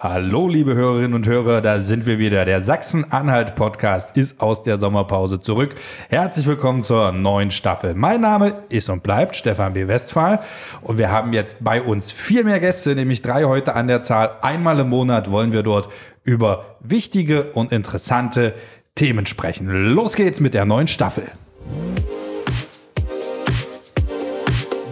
[0.00, 2.44] Hallo, liebe Hörerinnen und Hörer, da sind wir wieder.
[2.44, 5.74] Der Sachsen-Anhalt-Podcast ist aus der Sommerpause zurück.
[6.08, 7.94] Herzlich willkommen zur neuen Staffel.
[7.94, 9.88] Mein Name ist und bleibt Stefan B.
[9.88, 10.38] Westphal
[10.82, 14.36] und wir haben jetzt bei uns vier mehr Gäste, nämlich drei heute an der Zahl.
[14.40, 15.88] Einmal im Monat wollen wir dort
[16.22, 18.54] über wichtige und interessante
[18.94, 19.66] Themen sprechen.
[19.66, 21.24] Los geht's mit der neuen Staffel.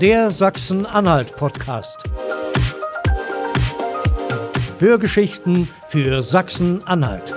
[0.00, 2.02] Der Sachsen-Anhalt-Podcast.
[4.79, 7.34] Hörgeschichten für Sachsen-Anhalt.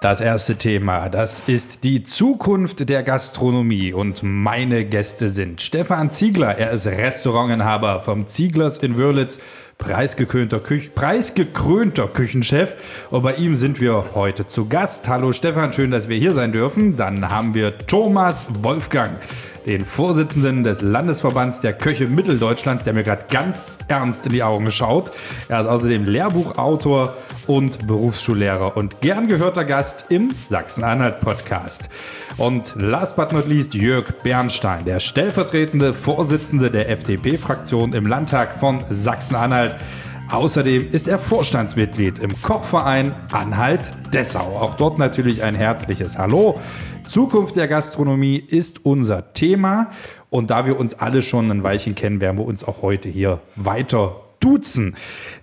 [0.00, 6.58] Das erste Thema, das ist die Zukunft der Gastronomie und meine Gäste sind Stefan Ziegler,
[6.58, 9.38] er ist Restaurantinhaber vom Zieglers in Wörlitz,
[9.78, 12.74] preisgekrönter, Küch preisgekrönter Küchenchef
[13.10, 15.08] und bei ihm sind wir heute zu Gast.
[15.08, 16.96] Hallo Stefan, schön, dass wir hier sein dürfen.
[16.96, 19.18] Dann haben wir Thomas Wolfgang
[19.66, 24.70] den Vorsitzenden des Landesverbands der Köche Mitteldeutschlands, der mir gerade ganz ernst in die Augen
[24.70, 25.12] schaut.
[25.48, 27.14] Er ist außerdem Lehrbuchautor
[27.46, 31.88] und Berufsschullehrer und gern gehörter Gast im Sachsen-Anhalt-Podcast.
[32.36, 38.82] Und last but not least Jörg Bernstein, der stellvertretende Vorsitzende der FDP-Fraktion im Landtag von
[38.90, 39.63] Sachsen-Anhalt.
[40.30, 44.56] Außerdem ist er Vorstandsmitglied im Kochverein Anhalt-Dessau.
[44.56, 46.58] Auch dort natürlich ein herzliches Hallo.
[47.06, 49.90] Zukunft der Gastronomie ist unser Thema.
[50.30, 53.40] Und da wir uns alle schon ein Weilchen kennen, werden wir uns auch heute hier
[53.54, 54.96] weiter duzen.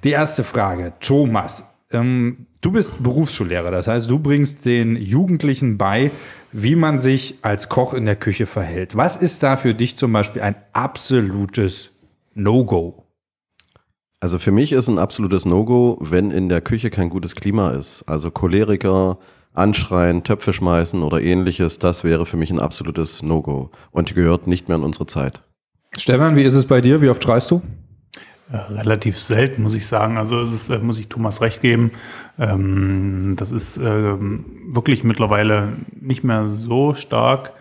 [0.04, 1.64] Die erste Frage, Thomas.
[1.92, 6.12] Ähm, du bist Berufsschullehrer, das heißt, du bringst den Jugendlichen bei,
[6.52, 8.96] wie man sich als Koch in der Küche verhält.
[8.96, 11.92] Was ist da für dich zum Beispiel ein absolutes
[12.34, 13.06] No-Go?
[14.24, 18.04] Also für mich ist ein absolutes No-Go, wenn in der Küche kein gutes Klima ist.
[18.04, 19.18] Also Choleriker,
[19.56, 24.70] anschreien, Töpfe schmeißen oder ähnliches, das wäre für mich ein absolutes No-Go und gehört nicht
[24.70, 25.42] mehr in unsere Zeit.
[25.98, 27.02] Stefan, wie ist es bei dir?
[27.02, 27.64] Wie oft schreist du?
[28.52, 30.20] Äh, relativ selten, muss ich sagen.
[30.20, 31.90] Also es ist, äh, muss ich Thomas recht geben.
[32.38, 37.54] Ähm, das ist ähm, wirklich mittlerweile nicht mehr so stark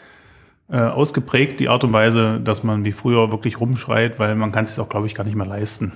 [0.68, 4.64] äh, ausgeprägt, die Art und Weise, dass man wie früher wirklich rumschreit, weil man kann
[4.64, 5.92] es sich auch, glaube ich, gar nicht mehr leisten.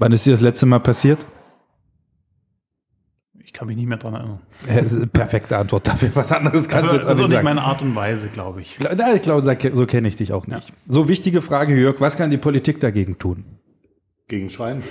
[0.00, 1.24] Wann ist dir das letzte Mal passiert?
[3.44, 4.40] Ich kann mich nicht mehr dran erinnern.
[4.66, 6.10] Ja, das ist eine perfekte Antwort dafür.
[6.14, 7.44] Was anderes kannst Also, du jetzt das auch ist nicht auch nicht sagen.
[7.44, 8.78] meine Art und Weise, glaube ich.
[8.78, 10.72] Ja, Ich glaube, so kenne ich dich auch nicht.
[10.86, 12.00] So, wichtige Frage, Jörg.
[12.00, 13.44] Was kann die Politik dagegen tun?
[14.28, 14.82] Gegen Schreien.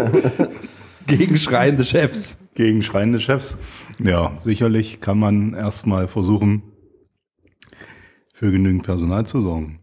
[1.06, 2.38] Gegen schreiende Chefs.
[2.54, 3.56] Gegen schreiende Chefs.
[4.02, 6.62] Ja, sicherlich kann man erstmal versuchen,
[8.34, 9.77] für genügend Personal zu sorgen.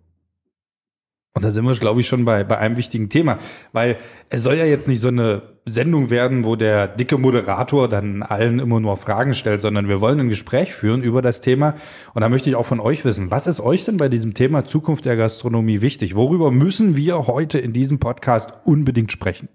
[1.35, 3.37] Und da sind wir, glaube ich, schon bei, bei einem wichtigen Thema.
[3.73, 3.97] Weil
[4.29, 8.59] es soll ja jetzt nicht so eine Sendung werden, wo der dicke Moderator dann allen
[8.59, 11.75] immer nur Fragen stellt, sondern wir wollen ein Gespräch führen über das Thema.
[12.13, 14.63] Und da möchte ich auch von euch wissen, was ist euch denn bei diesem Thema
[14.63, 16.15] Zukunft der Gastronomie wichtig?
[16.15, 19.49] Worüber müssen wir heute in diesem Podcast unbedingt sprechen?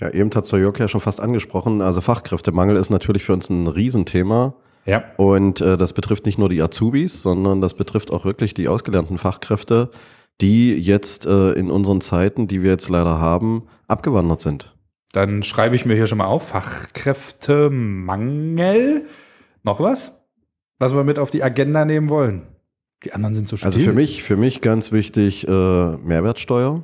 [0.00, 1.82] Ja, eben hat Jörg ja schon fast angesprochen.
[1.82, 4.54] Also Fachkräftemangel ist natürlich für uns ein Riesenthema.
[4.86, 5.04] Ja.
[5.18, 9.18] Und äh, das betrifft nicht nur die Azubis, sondern das betrifft auch wirklich die ausgelernten
[9.18, 9.90] Fachkräfte,
[10.40, 14.74] die jetzt äh, in unseren Zeiten, die wir jetzt leider haben, abgewandert sind.
[15.12, 19.06] Dann schreibe ich mir hier schon mal auf, Fachkräftemangel.
[19.62, 20.12] Noch was?
[20.78, 22.42] Was wir mit auf die Agenda nehmen wollen?
[23.04, 23.66] Die anderen sind so still.
[23.66, 26.82] Also für mich, für mich ganz wichtig äh, Mehrwertsteuer.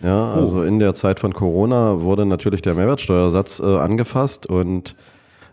[0.00, 0.40] Ja, Oh.
[0.40, 4.94] also in der Zeit von Corona wurde natürlich der Mehrwertsteuersatz äh, angefasst und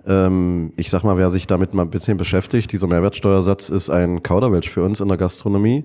[0.07, 4.21] ähm, ich sag mal, wer sich damit mal ein bisschen beschäftigt, dieser Mehrwertsteuersatz ist ein
[4.21, 5.83] Kauderwelsch für uns in der Gastronomie.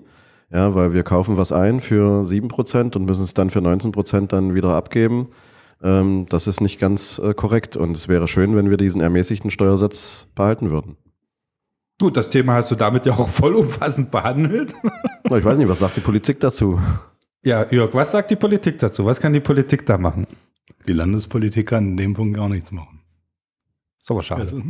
[0.52, 4.54] Ja, weil wir kaufen was ein für 7% und müssen es dann für 19% dann
[4.54, 5.28] wieder abgeben.
[5.82, 9.50] Ähm, das ist nicht ganz äh, korrekt und es wäre schön, wenn wir diesen ermäßigten
[9.50, 10.96] Steuersatz behalten würden.
[12.00, 14.74] Gut, das Thema hast du damit ja auch vollumfassend behandelt.
[15.28, 16.80] Na, Ich weiß nicht, was sagt die Politik dazu?
[17.44, 19.04] Ja, Jörg, was sagt die Politik dazu?
[19.06, 20.26] Was kann die Politik da machen?
[20.88, 22.99] Die Landespolitik kann in dem Punkt gar nichts machen.
[24.02, 24.40] Ist aber schade.
[24.42, 24.56] Also,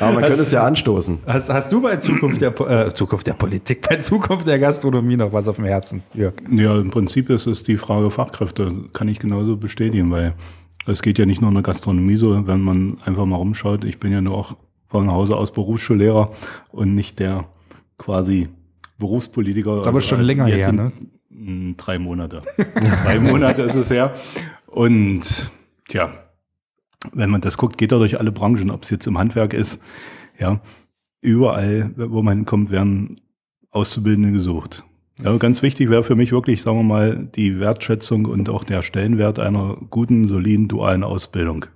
[0.00, 1.18] Aber man könnte es ja anstoßen.
[1.26, 5.32] Hast, hast du bei Zukunft der, äh, Zukunft der Politik, bei Zukunft der Gastronomie noch
[5.32, 6.34] was auf dem Herzen, Jörg?
[6.50, 8.88] ja, im Prinzip ist es die Frage Fachkräfte.
[8.92, 10.34] Kann ich genauso bestätigen, weil
[10.86, 13.84] es geht ja nicht nur in der Gastronomie so, wenn man einfach mal rumschaut.
[13.84, 14.56] Ich bin ja nur auch
[14.88, 16.32] von Hause aus Berufsschullehrer
[16.70, 17.44] und nicht der
[17.98, 18.48] quasi
[18.98, 19.80] Berufspolitiker.
[19.80, 20.92] Ist aber schon länger jetzt her, ne?
[21.76, 22.40] Drei Monate.
[23.04, 24.14] drei Monate ist es her.
[24.66, 25.50] Und
[25.88, 26.10] tja,
[27.12, 29.80] wenn man das guckt, geht er durch alle Branchen, ob es jetzt im Handwerk ist,
[30.38, 30.60] ja,
[31.20, 33.20] überall, wo man hinkommt, werden
[33.70, 34.84] Auszubildende gesucht.
[35.22, 38.82] Ja, ganz wichtig wäre für mich wirklich, sagen wir mal, die Wertschätzung und auch der
[38.82, 41.66] Stellenwert einer guten, soliden, dualen Ausbildung.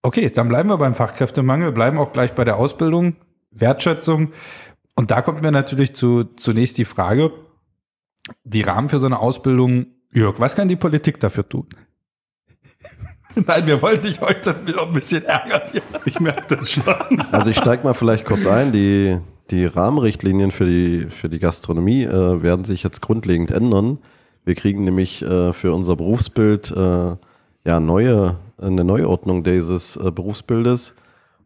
[0.00, 3.16] Okay, dann bleiben wir beim Fachkräftemangel, bleiben auch gleich bei der Ausbildung,
[3.50, 4.32] Wertschätzung.
[4.94, 7.32] Und da kommt mir natürlich zu, zunächst die Frage,
[8.44, 11.66] die Rahmen für so eine Ausbildung, Jörg, was kann die Politik dafür tun?
[13.46, 15.62] Nein, wir wollen dich heute wieder ein bisschen ärgern.
[16.04, 16.84] Ich merke das schon.
[17.32, 18.72] Also ich steige mal vielleicht kurz ein.
[18.72, 19.18] Die,
[19.50, 23.98] die Rahmenrichtlinien für die, für die Gastronomie äh, werden sich jetzt grundlegend ändern.
[24.44, 27.16] Wir kriegen nämlich äh, für unser Berufsbild äh,
[27.64, 30.94] ja neue, eine Neuordnung dieses äh, Berufsbildes.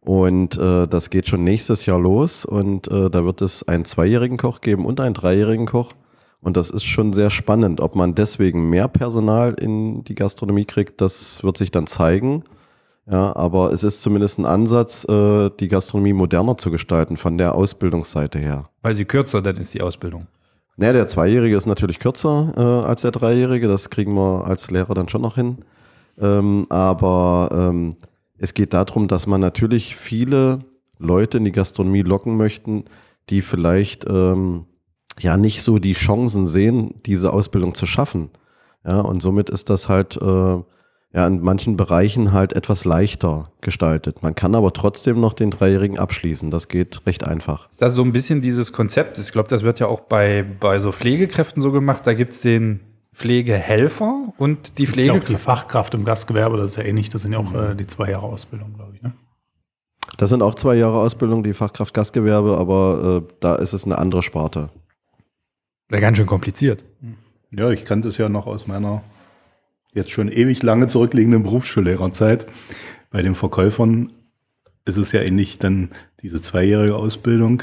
[0.01, 2.45] Und äh, das geht schon nächstes Jahr los.
[2.45, 5.93] Und äh, da wird es einen zweijährigen Koch geben und einen dreijährigen Koch.
[6.43, 7.81] Und das ist schon sehr spannend.
[7.81, 12.45] Ob man deswegen mehr Personal in die Gastronomie kriegt, das wird sich dann zeigen.
[13.11, 17.55] Ja, aber es ist zumindest ein Ansatz, äh, die Gastronomie moderner zu gestalten von der
[17.55, 18.69] Ausbildungsseite her.
[18.83, 20.27] Weil sie kürzer dann ist die Ausbildung.
[20.77, 23.69] Naja, der Zweijährige ist natürlich kürzer äh, als der Dreijährige.
[23.69, 25.59] Das kriegen wir als Lehrer dann schon noch hin.
[26.19, 27.95] Ähm, aber ähm,
[28.39, 30.61] es geht darum, dass man natürlich viele
[30.99, 32.85] Leute in die Gastronomie locken möchten,
[33.31, 34.67] die vielleicht ähm,
[35.21, 38.31] ja nicht so die Chancen sehen, diese Ausbildung zu schaffen.
[38.85, 40.27] Ja, und somit ist das halt äh,
[41.15, 44.23] ja in manchen Bereichen halt etwas leichter gestaltet.
[44.23, 46.51] Man kann aber trotzdem noch den Dreijährigen abschließen.
[46.51, 47.71] Das geht recht einfach.
[47.71, 49.19] Ist das so ein bisschen dieses Konzept?
[49.19, 52.07] Ich glaube, das wird ja auch bei, bei so Pflegekräften so gemacht.
[52.07, 52.81] Da gibt es den
[53.15, 55.37] Pflegehelfer und die Ja, auch die.
[55.37, 57.11] Fachkraft im Gastgewerbe, das ist ja ähnlich.
[57.11, 59.03] Das sind ja auch äh, die zwei Jahre Ausbildung, glaube ich.
[59.03, 59.13] Ne?
[60.17, 63.99] Das sind auch zwei Jahre Ausbildung, die Fachkraft Gastgewerbe, aber äh, da ist es eine
[63.99, 64.71] andere Sparte.
[65.93, 66.85] Ja, ganz schön kompliziert.
[67.51, 69.03] Ja, ich kannte es ja noch aus meiner
[69.95, 72.47] jetzt schon ewig lange zurückliegenden Berufsschullehrerzeit.
[73.11, 74.11] Bei den Verkäufern
[74.87, 75.91] ist es ja ähnlich dann
[76.23, 77.63] diese zweijährige Ausbildung.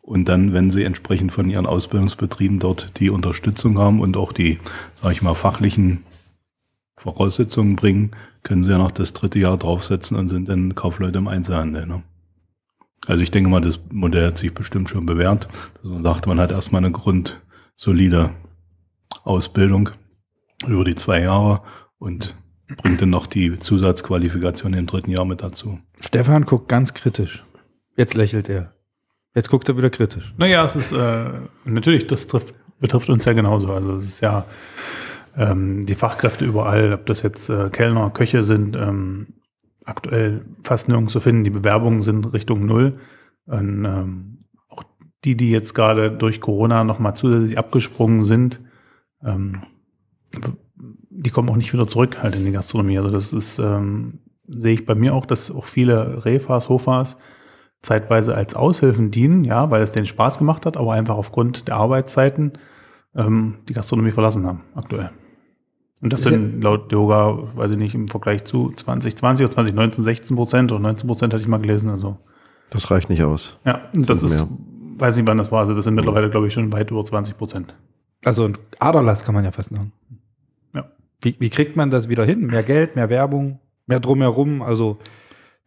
[0.00, 4.58] Und dann, wenn sie entsprechend von ihren Ausbildungsbetrieben dort die Unterstützung haben und auch die,
[4.94, 6.04] sage ich mal, fachlichen
[6.96, 8.12] Voraussetzungen bringen,
[8.42, 11.86] können sie ja noch das dritte Jahr draufsetzen und sind dann Kaufleute im Einzelhandel.
[11.86, 12.02] Ne?
[13.06, 15.48] Also ich denke mal, das Modell hat sich bestimmt schon bewährt,
[15.82, 16.92] dass man sagt, man hat erstmal eine
[17.76, 18.30] grundsolide
[19.24, 19.90] Ausbildung
[20.66, 21.60] über die zwei Jahre
[21.98, 22.34] und
[22.78, 25.78] bringt dann noch die Zusatzqualifikation im dritten Jahr mit dazu.
[26.00, 27.44] Stefan guckt ganz kritisch.
[27.96, 28.72] Jetzt lächelt er.
[29.34, 30.34] Jetzt guckt er wieder kritisch.
[30.38, 31.30] Naja, es ist äh,
[31.64, 33.72] natürlich, das trifft, betrifft uns ja genauso.
[33.72, 34.46] Also es ist ja
[35.36, 39.34] ähm, die Fachkräfte überall, ob das jetzt äh, Kellner, Köche sind, ähm,
[39.84, 41.44] aktuell fast nirgends zu finden.
[41.44, 42.98] Die Bewerbungen sind Richtung Null.
[43.44, 44.38] Und, ähm,
[45.26, 48.60] die, die jetzt gerade durch Corona nochmal zusätzlich abgesprungen sind,
[49.22, 49.64] ähm,
[51.10, 52.98] die kommen auch nicht wieder zurück halt in die Gastronomie.
[52.98, 57.16] Also das ist, ähm, sehe ich bei mir auch, dass auch viele Refas, Hofas
[57.82, 61.76] zeitweise als Aushilfen dienen, ja, weil es denen Spaß gemacht hat, aber einfach aufgrund der
[61.76, 62.52] Arbeitszeiten
[63.14, 65.10] ähm, die Gastronomie verlassen haben aktuell.
[66.02, 70.36] Und das sind laut Yoga, weiß ich nicht, im Vergleich zu 2020 oder 2019 16
[70.36, 71.88] Prozent oder 19 Prozent hatte ich mal gelesen.
[71.88, 72.18] Also
[72.70, 73.58] Das reicht nicht aus.
[73.64, 74.46] ja, das Sind ist,
[74.98, 77.36] weiß nicht wann das war, also das sind mittlerweile, glaube ich, schon weit über 20
[77.36, 77.74] Prozent.
[78.24, 79.92] Also ein Aderlass kann man ja fast sagen.
[80.74, 80.90] Ja.
[81.22, 82.46] Wie, wie kriegt man das wieder hin?
[82.46, 84.98] Mehr Geld, mehr Werbung, mehr drumherum, also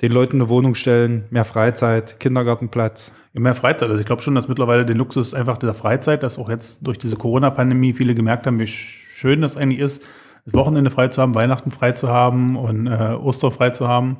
[0.01, 3.11] den Leuten eine Wohnung stellen, mehr Freizeit, Kindergartenplatz.
[3.33, 3.89] Ja, mehr Freizeit.
[3.89, 6.97] Also ich glaube schon, dass mittlerweile den Luxus einfach der Freizeit, dass auch jetzt durch
[6.97, 10.01] diese Corona-Pandemie viele gemerkt haben, wie schön das eigentlich ist,
[10.45, 14.17] das Wochenende frei zu haben, Weihnachten frei zu haben und äh, Ostern frei zu haben.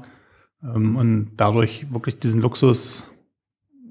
[0.63, 3.09] Ähm, und dadurch wirklich diesen Luxus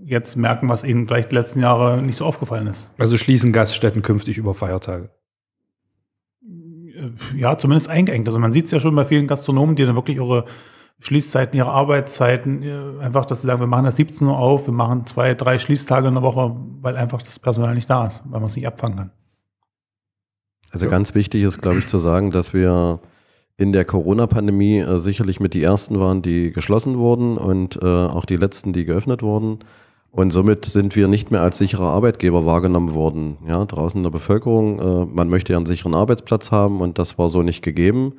[0.08, 2.90] jetzt merken, was ihnen vielleicht die letzten Jahre nicht so aufgefallen ist.
[2.99, 5.11] Also schließen Gaststätten künftig über Feiertage.
[6.42, 8.26] Äh, Ja, zumindest eingeengt.
[8.26, 10.44] Also man sieht es ja schon bei vielen Gastronomen, die dann wirklich ihre
[11.00, 14.75] Schließzeiten, ihre Arbeitszeiten, äh, einfach, dass sie sagen, wir machen das 17 Uhr auf, wir
[14.75, 18.40] machen zwei, drei Schließtage in der Woche, weil einfach das Personal nicht da ist, weil
[18.40, 19.11] man es nicht abfangen kann.
[20.71, 23.00] Also ganz wichtig ist, glaube ich, zu sagen, dass wir
[23.56, 28.25] in der Corona-Pandemie äh, sicherlich mit die ersten waren, die geschlossen wurden und äh, auch
[28.25, 29.59] die letzten, die geöffnet wurden.
[30.11, 33.37] Und somit sind wir nicht mehr als sicherer Arbeitgeber wahrgenommen worden.
[33.47, 37.19] Ja, draußen in der Bevölkerung, äh, man möchte ja einen sicheren Arbeitsplatz haben und das
[37.19, 38.15] war so nicht gegeben.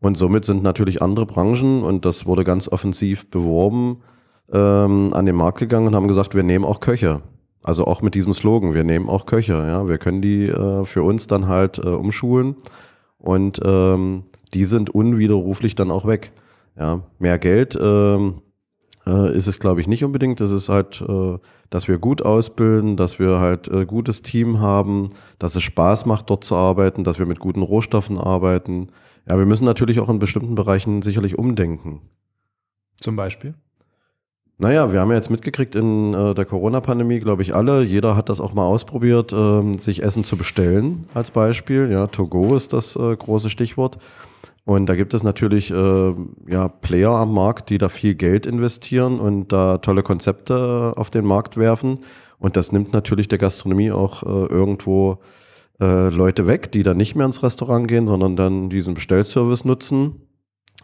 [0.00, 4.02] Und somit sind natürlich andere Branchen, und das wurde ganz offensiv beworben,
[4.52, 7.22] ähm, an den Markt gegangen und haben gesagt, wir nehmen auch Köche.
[7.62, 9.52] Also auch mit diesem Slogan, wir nehmen auch Köche.
[9.52, 12.56] Ja, wir können die äh, für uns dann halt äh, umschulen
[13.18, 16.32] und ähm, die sind unwiderruflich dann auch weg.
[16.76, 18.42] Ja, mehr Geld ähm,
[19.06, 20.40] äh, ist es, glaube ich, nicht unbedingt.
[20.40, 21.38] Das ist halt, äh,
[21.70, 26.30] dass wir gut ausbilden, dass wir halt äh, gutes Team haben, dass es Spaß macht,
[26.30, 28.88] dort zu arbeiten, dass wir mit guten Rohstoffen arbeiten.
[29.28, 32.00] Ja, wir müssen natürlich auch in bestimmten Bereichen sicherlich umdenken.
[32.96, 33.54] Zum Beispiel.
[34.58, 37.82] Naja, wir haben ja jetzt mitgekriegt in äh, der Corona-Pandemie, glaube ich, alle.
[37.82, 41.90] Jeder hat das auch mal ausprobiert, ähm, sich Essen zu bestellen, als Beispiel.
[41.90, 43.98] Ja, To Go ist das äh, große Stichwort.
[44.64, 46.14] Und da gibt es natürlich äh,
[46.46, 51.24] ja, Player am Markt, die da viel Geld investieren und da tolle Konzepte auf den
[51.24, 51.98] Markt werfen.
[52.38, 55.18] Und das nimmt natürlich der Gastronomie auch äh, irgendwo
[55.80, 60.28] äh, Leute weg, die dann nicht mehr ins Restaurant gehen, sondern dann diesen Bestellservice nutzen.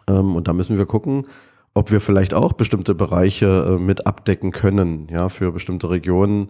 [0.07, 1.23] Ähm, und da müssen wir gucken,
[1.73, 6.49] ob wir vielleicht auch bestimmte Bereiche äh, mit abdecken können, ja, für bestimmte Regionen.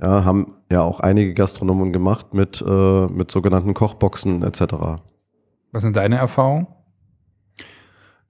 [0.00, 5.02] Ja, haben ja auch einige Gastronomen gemacht mit, äh, mit sogenannten Kochboxen etc.
[5.72, 6.66] Was sind deine Erfahrungen?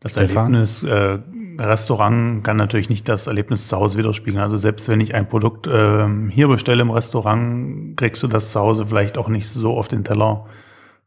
[0.00, 1.18] Das Erlebnis äh,
[1.58, 4.40] Restaurant kann natürlich nicht das Erlebnis zu Hause widerspiegeln.
[4.40, 8.60] Also selbst wenn ich ein Produkt äh, hier bestelle im Restaurant, kriegst du das zu
[8.60, 10.46] Hause vielleicht auch nicht so auf den Teller,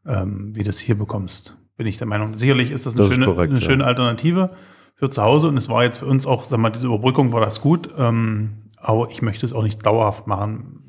[0.06, 1.56] ähm, wie du es hier bekommst.
[1.76, 2.34] Bin ich der Meinung.
[2.34, 3.66] Sicherlich ist das eine, Das ist schöne, korrekt, eine ja.
[3.66, 4.50] schöne Alternative
[4.94, 7.40] für zu Hause und es war jetzt für uns auch, sag mal, diese Überbrückung war
[7.40, 10.80] das gut, ähm, aber ich möchte es auch nicht dauerhaft machen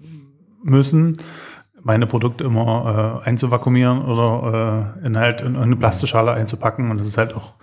[0.61, 1.17] müssen
[1.83, 6.89] meine Produkte immer äh, einzuvakuumieren oder äh, in halt in eine Plastikschale einzupacken.
[6.89, 7.53] Und das ist halt auch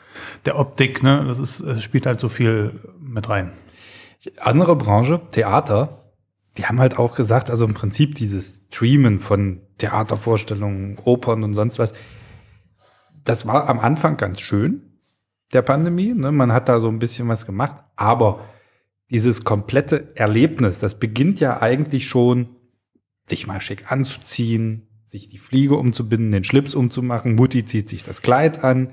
[0.44, 1.24] der Optik, ne?
[1.26, 3.52] Das ist, äh, spielt halt so viel mit rein.
[4.40, 6.00] Andere Branche, Theater,
[6.58, 11.78] die haben halt auch gesagt, also im Prinzip dieses Streamen von Theatervorstellungen, Opern und sonst
[11.78, 11.94] was,
[13.24, 14.98] das war am Anfang ganz schön,
[15.54, 16.12] der Pandemie.
[16.12, 16.32] Ne?
[16.32, 18.40] Man hat da so ein bisschen was gemacht, aber
[19.10, 22.56] dieses komplette Erlebnis, das beginnt ja eigentlich schon,
[23.30, 28.22] sich mal schick anzuziehen, sich die Fliege umzubinden, den Schlips umzumachen, Mutti zieht sich das
[28.22, 28.90] Kleid an,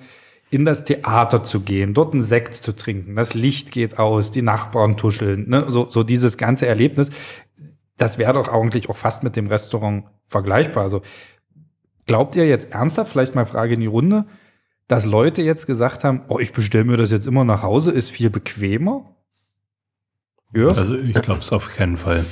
[0.50, 4.42] in das Theater zu gehen, dort einen Sekt zu trinken, das Licht geht aus, die
[4.42, 5.66] Nachbarn tuscheln, ne?
[5.68, 7.10] so, so dieses ganze Erlebnis,
[7.98, 10.84] das wäre doch eigentlich auch fast mit dem Restaurant vergleichbar.
[10.84, 11.02] Also
[12.06, 14.26] glaubt ihr jetzt ernsthaft, vielleicht mal Frage in die Runde,
[14.88, 18.10] dass Leute jetzt gesagt haben, oh, ich bestelle mir das jetzt immer nach Hause, ist
[18.10, 19.17] viel bequemer?
[20.54, 20.78] Jörg?
[20.78, 22.26] Also ich glaube es auf keinen Fall.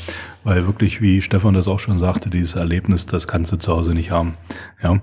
[0.44, 3.94] Weil wirklich, wie Stefan das auch schon sagte, dieses Erlebnis, das kannst du zu Hause
[3.94, 4.36] nicht haben.
[4.82, 5.02] Ja.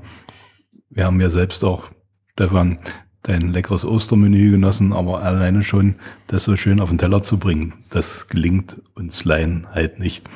[0.88, 1.90] Wir haben ja selbst auch,
[2.32, 2.78] Stefan,
[3.22, 7.74] dein leckeres Ostermenü genossen, aber alleine schon das so schön auf den Teller zu bringen,
[7.90, 10.28] das gelingt uns Laien halt nicht.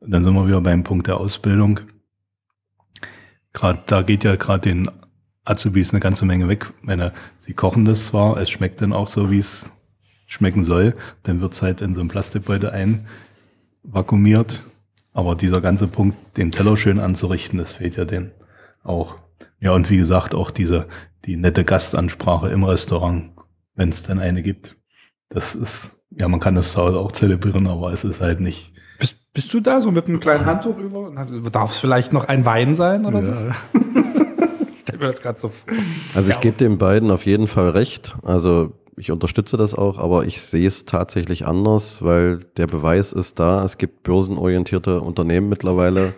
[0.00, 1.80] Dann sind wir wieder beim Punkt der Ausbildung.
[3.52, 4.90] Gerade da geht ja gerade den
[5.44, 6.72] Azubis eine ganze Menge weg.
[6.82, 9.72] Meine, sie kochen das zwar, es schmeckt dann auch so, wie es
[10.30, 10.94] schmecken soll,
[11.24, 12.70] dann wird's halt in so einem Plastikbeutel
[13.84, 14.62] einvakuumiert.
[15.12, 18.30] Aber dieser ganze Punkt, den Teller schön anzurichten, das fehlt ja denen
[18.84, 19.16] auch.
[19.58, 20.86] Ja, und wie gesagt, auch diese,
[21.26, 23.32] die nette Gastansprache im Restaurant,
[23.74, 24.76] wenn es dann eine gibt.
[25.28, 28.72] Das ist, ja, man kann das zu Hause auch zelebrieren, aber es ist halt nicht.
[29.00, 31.00] Bist, bist du da so mit einem kleinen Handtuch über?
[31.08, 33.32] und hast- Darf es vielleicht noch ein Wein sein oder so?
[33.32, 33.54] Ja,
[34.82, 35.72] Stell mir das gerade so vor.
[36.14, 38.16] Also ich gebe den beiden auf jeden Fall recht.
[38.22, 43.40] Also ich unterstütze das auch, aber ich sehe es tatsächlich anders, weil der Beweis ist
[43.40, 43.64] da.
[43.64, 46.12] Es gibt börsenorientierte Unternehmen mittlerweile,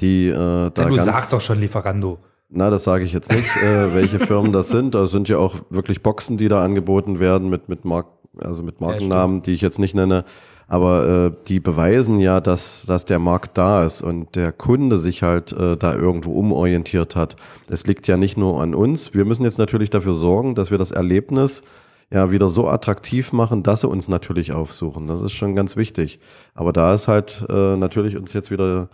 [0.00, 2.18] die äh, da Denn du sagst doch schon Lieferando.
[2.50, 4.94] Na, das sage ich jetzt nicht, äh, welche Firmen das sind.
[4.94, 8.06] Da sind ja auch wirklich Boxen, die da angeboten werden mit, mit, Mark
[8.38, 10.24] also mit Markennamen, die ich jetzt nicht nenne.
[10.66, 15.22] Aber äh, die beweisen ja, dass, dass der Markt da ist und der Kunde sich
[15.22, 17.36] halt äh, da irgendwo umorientiert hat.
[17.68, 19.14] Es liegt ja nicht nur an uns.
[19.14, 21.62] Wir müssen jetzt natürlich dafür sorgen, dass wir das Erlebnis
[22.10, 25.06] ja wieder so attraktiv machen, dass sie uns natürlich aufsuchen.
[25.06, 26.20] Das ist schon ganz wichtig.
[26.54, 28.88] Aber da ist halt äh, natürlich uns jetzt wieder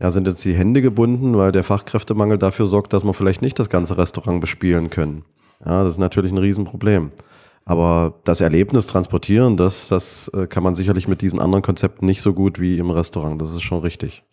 [0.00, 3.58] ja, sind jetzt die Hände gebunden, weil der Fachkräftemangel dafür sorgt, dass wir vielleicht nicht
[3.58, 5.24] das ganze Restaurant bespielen können.
[5.64, 7.10] Ja, das ist natürlich ein Riesenproblem.
[7.66, 12.22] Aber das Erlebnis transportieren, das, das äh, kann man sicherlich mit diesen anderen Konzepten nicht
[12.22, 13.40] so gut wie im Restaurant.
[13.40, 14.24] Das ist schon richtig.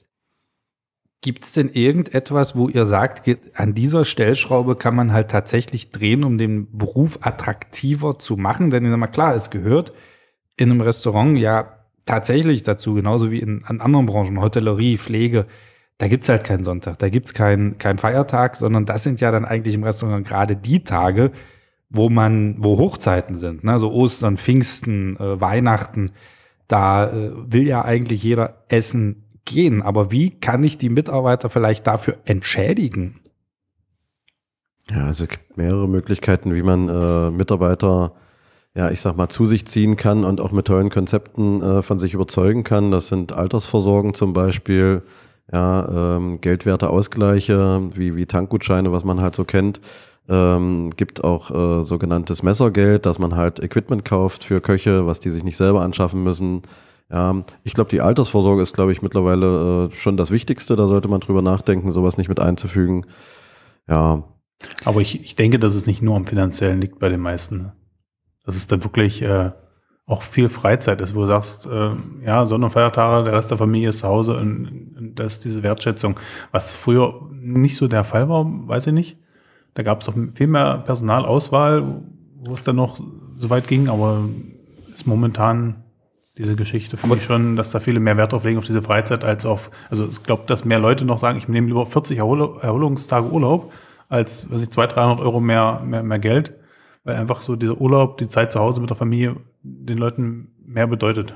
[1.21, 3.24] Gibt es denn irgendetwas, wo ihr sagt,
[3.55, 8.69] an dieser Stellschraube kann man halt tatsächlich drehen, um den Beruf attraktiver zu machen?
[8.69, 9.93] Denn ich sag mal, klar, es gehört
[10.57, 15.45] in einem Restaurant ja tatsächlich dazu, genauso wie in, an anderen Branchen, Hotellerie, Pflege.
[15.97, 19.45] Da gibt's halt keinen Sonntag, da gibt's keinen keinen Feiertag, sondern das sind ja dann
[19.45, 21.31] eigentlich im Restaurant gerade die Tage,
[21.89, 23.79] wo man, wo Hochzeiten sind, ne?
[23.79, 26.12] so Ostern, Pfingsten, äh, Weihnachten.
[26.67, 29.81] Da äh, will ja eigentlich jeder essen gehen.
[29.81, 33.19] Aber wie kann ich die Mitarbeiter vielleicht dafür entschädigen?
[34.89, 38.13] Ja, also es gibt mehrere Möglichkeiten, wie man äh, Mitarbeiter,
[38.75, 41.99] ja, ich sag mal, zu sich ziehen kann und auch mit tollen Konzepten äh, von
[41.99, 42.91] sich überzeugen kann.
[42.91, 45.01] Das sind Altersvorsorgen zum Beispiel,
[45.51, 49.81] ja, ähm, geldwerte wie, wie Tankgutscheine, was man halt so kennt.
[50.29, 55.29] Ähm, gibt auch äh, sogenanntes Messergeld, dass man halt Equipment kauft für Köche, was die
[55.29, 56.63] sich nicht selber anschaffen müssen.
[57.09, 60.75] Ja, ich glaube, die Altersvorsorge ist, glaube ich, mittlerweile äh, schon das Wichtigste.
[60.75, 63.05] Da sollte man drüber nachdenken, sowas nicht mit einzufügen.
[63.87, 64.23] Ja,
[64.83, 67.57] Aber ich, ich denke, dass es nicht nur am Finanziellen liegt bei den meisten.
[67.57, 67.73] ne?
[68.45, 69.51] Dass es da wirklich äh,
[70.05, 71.91] auch viel Freizeit ist, wo du sagst, äh,
[72.25, 75.45] ja, Sonn- und Feiertage, der Rest der Familie ist zu Hause und, und das ist
[75.45, 76.19] diese Wertschätzung.
[76.51, 79.17] Was früher nicht so der Fall war, weiß ich nicht.
[79.75, 82.01] Da gab es doch viel mehr Personalauswahl,
[82.39, 82.99] wo es dann noch
[83.35, 84.21] so weit ging, aber
[84.93, 85.83] ist momentan
[86.38, 86.98] diese Geschichte.
[86.98, 89.72] Finde ich schon, dass da viele mehr Wert drauf legen auf diese Freizeit als auf,
[89.89, 93.72] also ich glaube, dass mehr Leute noch sagen, ich nehme lieber 40 Erhol Erholungstage Urlaub
[94.10, 96.53] als, weiß ich, 200, 300 Euro mehr, mehr, mehr Geld,
[97.03, 100.88] weil einfach so dieser Urlaub, die Zeit zu Hause mit der Familie den Leuten mehr
[100.88, 101.34] bedeutet.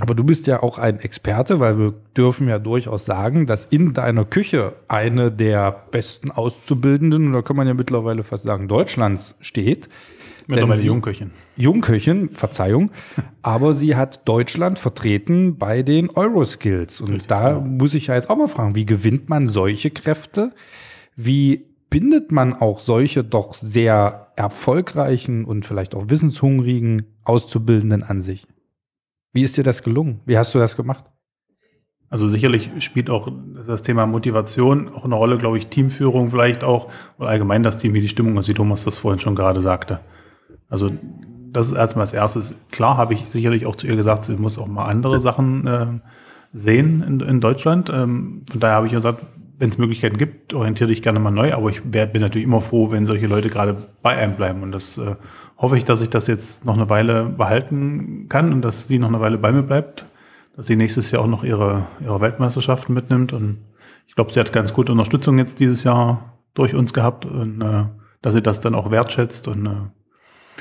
[0.00, 3.92] Aber du bist ja auch ein Experte, weil wir dürfen ja durchaus sagen, dass in
[3.92, 9.88] deiner Küche eine der besten Auszubildenden, da kann man ja mittlerweile fast sagen, Deutschlands steht.
[10.46, 11.30] Mittlerweile sie- Jungköchin.
[11.56, 12.90] Jungköchin, Verzeihung,
[13.42, 17.00] aber sie hat Deutschland vertreten bei den Euroskills.
[17.00, 20.52] Und da muss ich ja jetzt auch mal fragen, wie gewinnt man solche Kräfte?
[21.16, 28.46] Wie bindet man auch solche doch sehr erfolgreichen und vielleicht auch wissenshungrigen Auszubildenden an sich?
[29.34, 30.20] Wie ist dir das gelungen?
[30.26, 31.04] Wie hast du das gemacht?
[32.08, 33.28] Also sicherlich spielt auch
[33.66, 37.94] das Thema Motivation auch eine Rolle, glaube ich, Teamführung vielleicht auch oder allgemein das Team,
[37.94, 40.00] wie die Stimmung ist, wie Thomas das vorhin schon gerade sagte.
[40.72, 40.88] Also
[41.52, 42.54] das ist erstmal als erstes.
[42.70, 45.86] Klar habe ich sicherlich auch zu ihr gesagt, sie muss auch mal andere Sachen äh,
[46.52, 47.90] sehen in, in Deutschland.
[47.90, 49.26] Ähm, von daher habe ich gesagt,
[49.58, 51.52] wenn es Möglichkeiten gibt, orientiere dich gerne mal neu.
[51.52, 54.62] Aber ich wär, bin natürlich immer froh, wenn solche Leute gerade bei einem bleiben.
[54.62, 55.16] Und das äh,
[55.58, 59.08] hoffe ich, dass ich das jetzt noch eine Weile behalten kann und dass sie noch
[59.08, 60.06] eine Weile bei mir bleibt
[60.56, 63.32] dass sie nächstes Jahr auch noch ihre, ihre Weltmeisterschaften mitnimmt.
[63.32, 63.58] Und
[64.06, 67.84] ich glaube, sie hat ganz gute Unterstützung jetzt dieses Jahr durch uns gehabt und äh,
[68.20, 69.70] dass sie das dann auch wertschätzt und äh,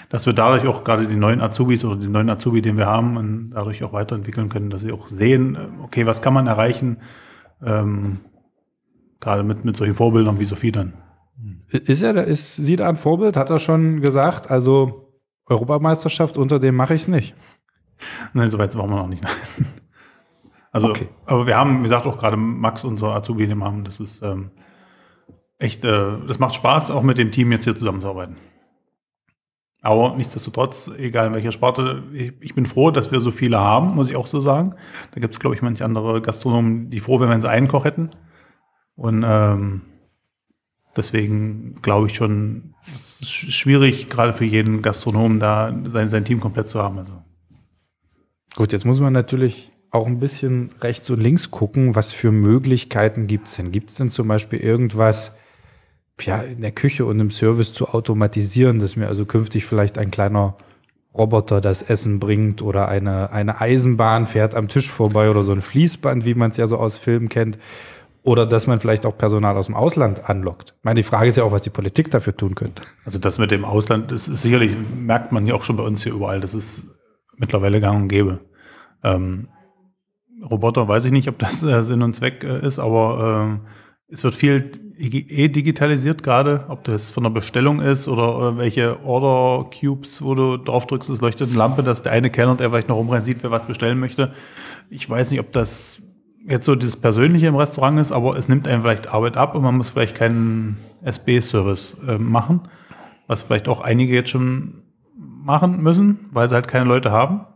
[0.09, 3.51] dass wir dadurch auch gerade die neuen Azubis oder den neuen Azubi, den wir haben,
[3.53, 6.97] dadurch auch weiterentwickeln können, dass sie auch sehen, äh, okay, was kann man erreichen,
[7.63, 8.19] ähm,
[9.19, 10.93] gerade mit, mit solchen Vorbildern wie Sophie dann.
[11.69, 13.37] Ist er, ist sie da ein Vorbild?
[13.37, 15.13] Hat er schon gesagt, also
[15.45, 17.35] Europameisterschaft, unter dem mache ich es nicht.
[18.33, 19.23] Nein, so weit waren wir noch nicht.
[20.73, 21.09] Also, Okay.
[21.25, 24.23] aber wir haben, wie gesagt, auch gerade Max, unser Azubi, den wir haben, das ist
[24.23, 24.51] ähm,
[25.57, 28.37] echt, äh, das macht Spaß, auch mit dem Team jetzt hier zusammenzuarbeiten.
[29.83, 33.95] Aber nichtsdestotrotz, egal in welcher Sparte, ich, ich bin froh, dass wir so viele haben,
[33.95, 34.75] muss ich auch so sagen.
[35.11, 37.83] Da gibt es, glaube ich, manche andere Gastronomen, die froh wären, wenn sie einen Koch
[37.83, 38.11] hätten.
[38.95, 39.81] Und ähm,
[40.95, 46.25] deswegen glaube ich schon, es ist sch- schwierig, gerade für jeden Gastronomen da sein, sein
[46.25, 46.99] Team komplett zu haben.
[46.99, 47.13] Also.
[48.55, 53.25] Gut, jetzt muss man natürlich auch ein bisschen rechts und links gucken, was für Möglichkeiten
[53.25, 53.71] gibt es denn?
[53.71, 55.35] Gibt es denn zum Beispiel irgendwas
[56.25, 60.11] ja, in der Küche und im Service zu automatisieren, dass mir also künftig vielleicht ein
[60.11, 60.55] kleiner
[61.13, 65.61] Roboter das Essen bringt oder eine, eine Eisenbahn fährt am Tisch vorbei oder so ein
[65.61, 67.57] Fließband, wie man es ja so aus Filmen kennt.
[68.23, 70.75] Oder dass man vielleicht auch Personal aus dem Ausland anlockt.
[70.77, 72.83] Ich meine, die Frage ist ja auch, was die Politik dafür tun könnte.
[73.03, 76.03] Also das mit dem Ausland, das ist sicherlich, merkt man ja auch schon bei uns
[76.03, 76.85] hier überall, das ist
[77.35, 78.39] mittlerweile gang und gäbe.
[79.03, 79.47] Ähm,
[80.49, 83.61] Roboter weiß ich nicht, ob das äh, Sinn und Zweck äh, ist, aber ähm,
[84.07, 89.03] es wird viel eh digitalisiert gerade, ob das von der Bestellung ist oder äh, welche
[89.03, 92.69] Order Cubes, wo du drauf drückst, es leuchtet eine Lampe, dass der eine Kellner, der
[92.69, 94.31] vielleicht noch rumrennt, sieht, wer was bestellen möchte.
[94.89, 96.01] Ich weiß nicht, ob das
[96.47, 99.63] jetzt so das Persönliche im Restaurant ist, aber es nimmt einem vielleicht Arbeit ab und
[99.63, 102.61] man muss vielleicht keinen SB-Service äh, machen,
[103.27, 104.83] was vielleicht auch einige jetzt schon
[105.15, 107.47] machen müssen, weil sie halt keine Leute haben.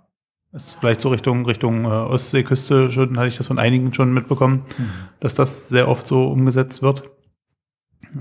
[0.51, 4.13] Das ist vielleicht so Richtung, Richtung äh, Ostseeküste schon, hatte ich das von einigen schon
[4.13, 4.63] mitbekommen,
[5.19, 7.11] dass das sehr oft so umgesetzt wird.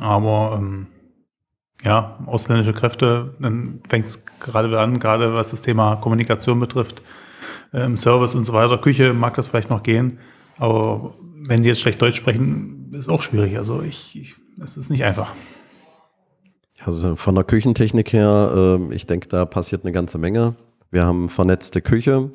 [0.00, 0.86] Aber ähm,
[1.82, 7.02] ja, ausländische Kräfte, dann fängt es gerade wieder an, gerade was das Thema Kommunikation betrifft,
[7.72, 8.78] äh, im Service und so weiter.
[8.78, 10.18] Küche mag das vielleicht noch gehen,
[10.56, 13.58] aber wenn die jetzt schlecht Deutsch sprechen, ist auch schwierig.
[13.58, 15.34] Also ich, ich es ist nicht einfach.
[16.84, 20.54] Also von der Küchentechnik her, äh, ich denke, da passiert eine ganze Menge.
[20.90, 22.30] Wir haben vernetzte Küche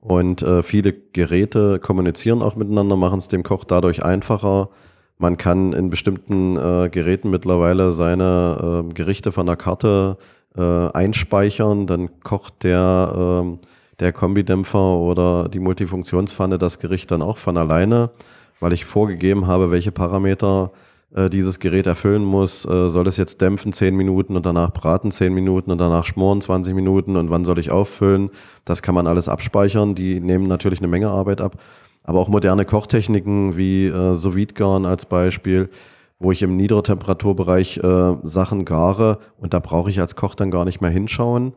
[0.00, 4.70] und äh, viele Geräte kommunizieren auch miteinander, machen es dem Koch dadurch einfacher.
[5.18, 10.18] Man kann in bestimmten äh, Geräten mittlerweile seine äh, Gerichte von der Karte
[10.56, 13.58] äh, einspeichern, dann kocht der, ähm,
[13.98, 18.10] der Kombidämpfer oder die Multifunktionspfanne das Gericht dann auch von alleine,
[18.60, 20.70] weil ich vorgegeben habe, welche Parameter
[21.14, 22.64] äh, dieses Gerät erfüllen muss.
[22.64, 26.40] Äh, soll es jetzt dämpfen 10 Minuten und danach braten 10 Minuten und danach schmoren
[26.42, 28.30] 20 Minuten und wann soll ich auffüllen?
[28.64, 29.94] Das kann man alles abspeichern.
[29.94, 31.56] Die nehmen natürlich eine Menge Arbeit ab.
[32.06, 34.36] Aber auch moderne Kochtechniken wie äh, sous
[34.84, 35.68] als Beispiel,
[36.18, 40.64] wo ich im Niedertemperaturbereich äh, Sachen gare und da brauche ich als Koch dann gar
[40.64, 41.52] nicht mehr hinschauen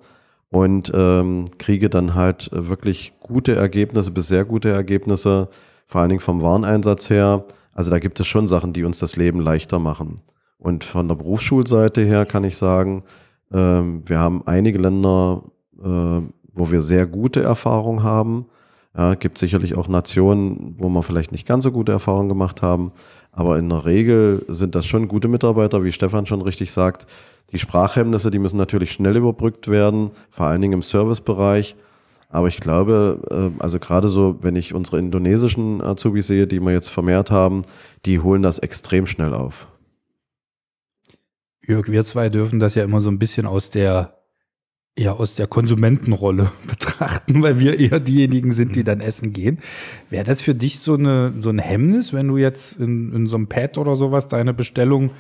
[0.49, 5.49] und ähm, kriege dann halt wirklich gute Ergebnisse bis sehr gute Ergebnisse,
[5.85, 7.45] vor allen Dingen vom Wareneinsatz her.
[7.73, 10.15] Also da gibt es schon Sachen, die uns das Leben leichter machen.
[10.57, 13.03] Und von der Berufsschulseite her kann ich sagen,
[13.53, 15.43] ähm, wir haben einige Länder,
[15.77, 16.21] äh,
[16.53, 18.47] wo wir sehr gute Erfahrungen haben.
[18.97, 22.91] Ja, gibt sicherlich auch Nationen, wo wir vielleicht nicht ganz so gute Erfahrungen gemacht haben.
[23.31, 27.05] Aber in der Regel sind das schon gute Mitarbeiter, wie Stefan schon richtig sagt.
[27.51, 31.75] Die Sprachhemmnisse, die müssen natürlich schnell überbrückt werden, vor allen Dingen im Servicebereich.
[32.29, 36.71] Aber ich glaube, äh, also gerade so, wenn ich unsere indonesischen Azubis sehe, die wir
[36.71, 37.63] jetzt vermehrt haben,
[38.05, 39.67] die holen das extrem schnell auf.
[41.65, 44.18] Jörg, wir zwei dürfen das ja immer so ein bisschen aus der
[44.99, 49.59] eher aus der Konsumentenrolle betrachten, weil wir eher diejenigen sind, die dann essen gehen.
[50.09, 53.37] Wäre das für dich so, eine, so ein Hemmnis, wenn du jetzt in, in so
[53.37, 55.11] einem Pad oder sowas deine Bestellung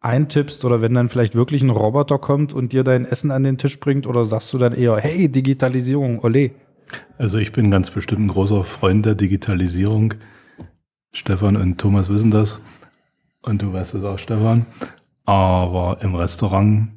[0.00, 3.58] eintippst oder wenn dann vielleicht wirklich ein Roboter kommt und dir dein Essen an den
[3.58, 6.50] Tisch bringt oder sagst du dann eher, hey, Digitalisierung, ole?
[7.18, 10.14] Also ich bin ganz bestimmt ein großer Freund der Digitalisierung.
[11.12, 12.60] Stefan und Thomas wissen das
[13.42, 14.66] und du weißt es auch, Stefan.
[15.24, 16.88] Aber im Restaurant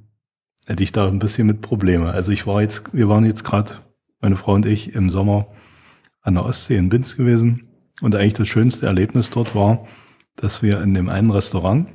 [0.66, 2.12] hätte ich da ein bisschen mit Probleme.
[2.12, 3.76] Also ich war jetzt, wir waren jetzt gerade,
[4.20, 5.48] meine Frau und ich, im Sommer
[6.22, 7.68] an der Ostsee in Binz gewesen.
[8.02, 9.86] Und eigentlich das schönste Erlebnis dort war,
[10.36, 11.90] dass wir in dem einen Restaurant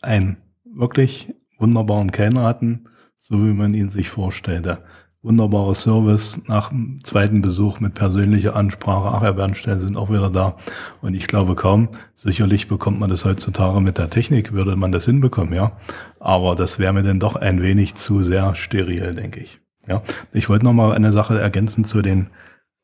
[0.00, 4.84] einen wirklich wunderbaren Kellner hatten, so wie man ihn sich vorstellte.
[5.24, 9.10] Wunderbarer Service nach dem zweiten Besuch mit persönlicher Ansprache.
[9.10, 10.56] Ach, Herr Bernstein sind auch wieder da.
[11.00, 15.06] Und ich glaube kaum, sicherlich bekommt man das heutzutage mit der Technik, würde man das
[15.06, 15.72] hinbekommen, ja.
[16.20, 19.60] Aber das wäre mir dann doch ein wenig zu sehr steril, denke ich.
[19.88, 20.02] Ja.
[20.32, 22.28] Ich wollte noch mal eine Sache ergänzen zu den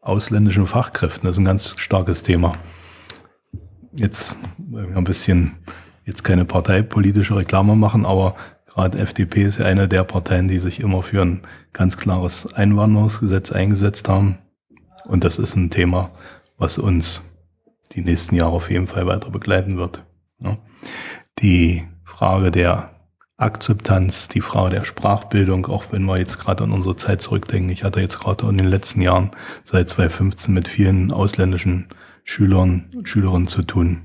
[0.00, 1.26] ausländischen Fachkräften.
[1.26, 2.54] Das ist ein ganz starkes Thema.
[3.92, 4.34] Jetzt
[4.74, 5.56] ein bisschen,
[6.06, 8.34] jetzt keine parteipolitische Reklame machen, aber
[8.72, 13.50] Gerade FDP ist ja eine der Parteien, die sich immer für ein ganz klares Einwanderungsgesetz
[13.50, 14.38] eingesetzt haben.
[15.06, 16.10] Und das ist ein Thema,
[16.56, 17.22] was uns
[17.92, 20.04] die nächsten Jahre auf jeden Fall weiter begleiten wird.
[21.40, 22.90] Die Frage der
[23.38, 27.70] Akzeptanz, die Frage der Sprachbildung, auch wenn wir jetzt gerade an unsere Zeit zurückdenken.
[27.70, 29.30] Ich hatte jetzt gerade in den letzten Jahren
[29.64, 31.88] seit 2015 mit vielen ausländischen
[32.22, 34.02] Schülern und Schülerinnen zu tun.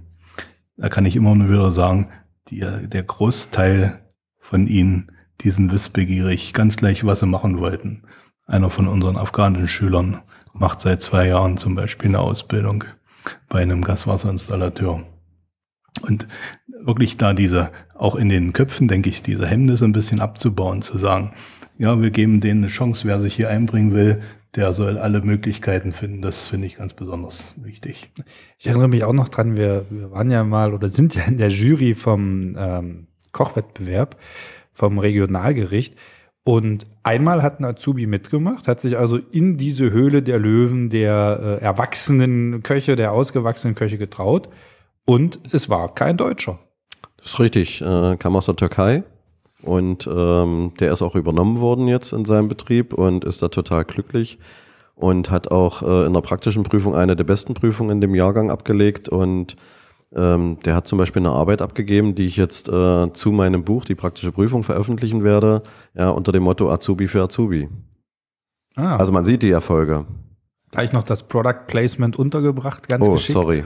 [0.78, 2.08] Da kann ich immer nur wieder sagen,
[2.49, 3.99] die, der Großteil
[4.45, 8.03] von ihnen, diesen wissbegierig, ganz gleich, was sie machen wollten.
[8.45, 10.21] Einer von unseren afghanischen Schülern
[10.53, 12.84] macht seit zwei Jahren zum Beispiel eine Ausbildung
[13.49, 15.03] bei einem Gaswasserinstallateur.
[16.03, 16.27] Und
[16.79, 20.99] wirklich da diese, auch in den Köpfen, denke ich, diese Hemmnisse ein bisschen abzubauen, zu
[20.99, 21.34] sagen,
[21.79, 24.21] ja, wir geben denen eine Chance, wer sich hier einbringen will,
[24.53, 26.21] der soll alle Möglichkeiten finden.
[26.21, 28.12] Das finde ich ganz besonders wichtig.
[28.60, 31.38] Ich erinnere mich auch noch dran, wir, wir waren ja mal oder sind ja in
[31.38, 34.15] der Jury vom ähm, Kochwettbewerb
[34.71, 35.95] vom Regionalgericht.
[36.43, 41.60] Und einmal hat ein Azubi mitgemacht, hat sich also in diese Höhle der Löwen, der
[41.60, 44.50] äh, erwachsenen Köche, der ausgewachsenen Köche getraut.
[45.06, 46.60] Und es war kein Deutscher.
[47.17, 49.04] Das ist richtig, äh, kam aus der Türkei.
[49.63, 53.84] Und ähm, der ist auch übernommen worden jetzt in seinem Betrieb und ist da total
[53.84, 54.38] glücklich
[54.93, 58.52] und hat auch äh, in der praktischen Prüfung eine der besten Prüfungen in dem Jahrgang
[58.52, 59.56] abgelegt und
[60.13, 63.86] ähm, der hat zum Beispiel eine Arbeit abgegeben, die ich jetzt äh, zu meinem Buch,
[63.86, 65.63] die praktische Prüfung, veröffentlichen werde,
[65.94, 67.70] ja, unter dem Motto Azubi für Azubi.
[68.76, 68.98] Ah.
[68.98, 70.06] Also man sieht die Erfolge.
[70.72, 73.34] Gleich noch das Product Placement untergebracht, ganz oh, geschickt.
[73.34, 73.63] sorry.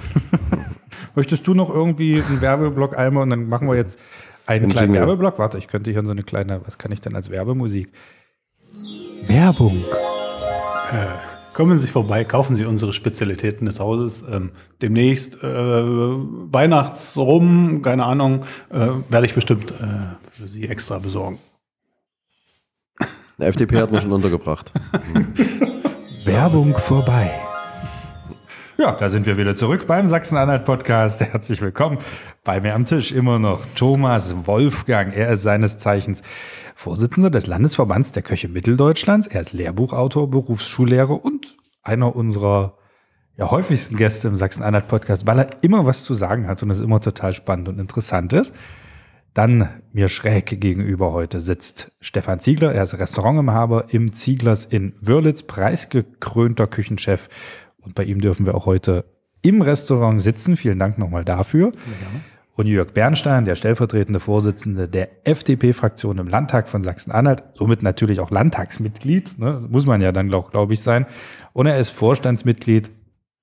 [1.15, 3.99] Möchtest du noch irgendwie einen Werbeblock einmal und dann machen wir jetzt
[4.45, 4.93] einen In kleinen.
[4.93, 5.39] Werbeblock?
[5.39, 7.91] Warte, ich könnte hier so eine kleine, was kann ich denn als Werbemusik?
[9.27, 9.73] Werbung.
[10.91, 11.28] Äh.
[11.59, 14.23] Kommen Sie vorbei, kaufen Sie unsere Spezialitäten des Hauses.
[14.31, 21.37] Ähm, demnächst äh, Weihnachtsrum, keine Ahnung, äh, werde ich bestimmt äh, für Sie extra besorgen.
[23.37, 24.71] Der FDP hat mich schon untergebracht.
[26.23, 27.29] Werbung vorbei.
[28.79, 31.19] Ja, da sind wir wieder zurück beim Sachsen-Anhalt-Podcast.
[31.19, 31.97] Herzlich willkommen.
[32.45, 35.13] Bei mir am Tisch immer noch Thomas Wolfgang.
[35.13, 36.21] Er ist seines Zeichens
[36.75, 39.27] Vorsitzender des Landesverbands der Köche Mitteldeutschlands.
[39.27, 42.77] Er ist Lehrbuchautor, Berufsschullehrer und einer unserer
[43.35, 47.01] ja, häufigsten Gäste im Sachsen-Anhalt-Podcast, weil er immer was zu sagen hat und es immer
[47.01, 48.55] total spannend und interessant ist.
[49.33, 52.73] Dann mir schräg gegenüber heute sitzt Stefan Ziegler.
[52.73, 57.27] Er ist Restaurantinhaber im Zieglers in Wörlitz, preisgekrönter Küchenchef.
[57.81, 59.05] Und bei ihm dürfen wir auch heute
[59.41, 60.55] im Restaurant sitzen.
[60.55, 61.73] Vielen Dank nochmal dafür.
[62.55, 68.31] Und Jörg Bernstein, der stellvertretende Vorsitzende der FDP-Fraktion im Landtag von Sachsen-Anhalt, somit natürlich auch
[68.31, 71.05] Landtagsmitglied, ne, muss man ja dann, glaube glaub ich, sein.
[71.53, 72.91] Und er ist Vorstandsmitglied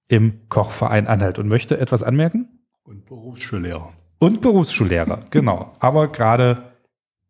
[0.09, 2.46] im Kochverein Anhalt und möchte etwas anmerken?
[2.85, 3.94] Und Berufsschullehrer.
[4.18, 5.72] Und Berufsschullehrer, genau.
[5.81, 6.64] Aber gerade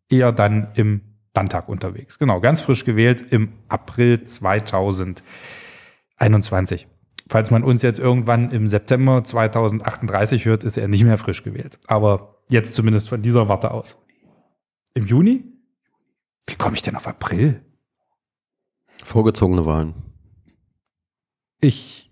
[0.09, 0.99] eher dann im
[1.33, 2.19] Landtag unterwegs.
[2.19, 6.87] Genau, ganz frisch gewählt im April 2021
[7.29, 11.79] falls man uns jetzt irgendwann im September 2038 hört, ist er nicht mehr frisch gewählt.
[11.87, 13.97] Aber jetzt zumindest von dieser Warte aus.
[14.93, 15.43] Im Juni?
[16.47, 17.61] Wie komme ich denn auf April?
[19.03, 19.93] Vorgezogene Wahlen.
[21.59, 22.11] Ich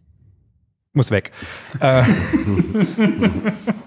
[0.94, 1.32] muss weg.
[1.80, 2.04] Äh.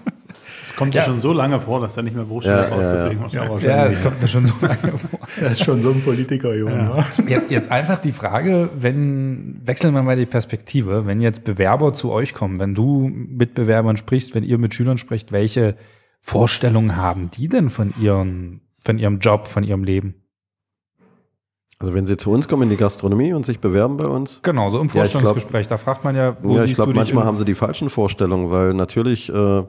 [0.69, 1.01] Es kommt ja.
[1.01, 3.49] schon so lange vor, dass er nicht mehr Berufsschule Ja, braucht, ja, deswegen ja.
[3.49, 3.63] wahrscheinlich.
[3.63, 5.19] Ja, es kommt mir schon so lange vor.
[5.41, 6.89] Er ist schon so ein Politiker, Johann.
[6.89, 7.05] wa?
[7.27, 12.11] Jetzt, jetzt einfach die Frage, wenn, wechseln wir mal die Perspektive, wenn jetzt Bewerber zu
[12.11, 15.75] euch kommen, wenn du mit Bewerbern sprichst, wenn ihr mit Schülern spricht, welche
[16.21, 20.13] Vorstellungen haben die denn von ihren, von ihrem Job, von ihrem Leben?
[21.79, 24.69] Also wenn sie zu uns kommen in die Gastronomie und sich bewerben bei uns, Genau,
[24.69, 26.91] so im Ja, ich glaub- Vorstellungsgespräch, da fragt man ja, wo ja, ich siehst glaube,
[26.93, 29.63] du dich manchmal haben sie die falschen Vorstellungen, weil natürlich, äh,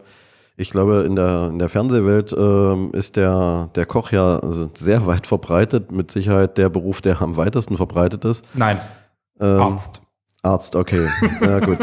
[0.61, 4.41] ich glaube, in der, in der Fernsehwelt ähm, ist der, der Koch ja
[4.75, 8.45] sehr weit verbreitet, mit Sicherheit der Beruf, der am weitesten verbreitet ist.
[8.53, 8.79] Nein,
[9.41, 10.03] Ähm, Arzt.
[10.43, 11.09] Arzt, okay.
[11.41, 11.79] Ja, gut.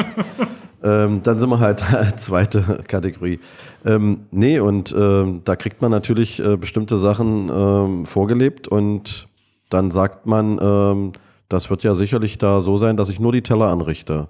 [0.83, 1.83] ähm, dann sind wir halt
[2.17, 3.39] zweite Kategorie.
[3.83, 9.27] Ähm, nee, und ähm, da kriegt man natürlich äh, bestimmte Sachen ähm, vorgelebt und
[9.71, 11.11] dann sagt man, ähm,
[11.49, 14.27] das wird ja sicherlich da so sein, dass ich nur die Teller anrichte.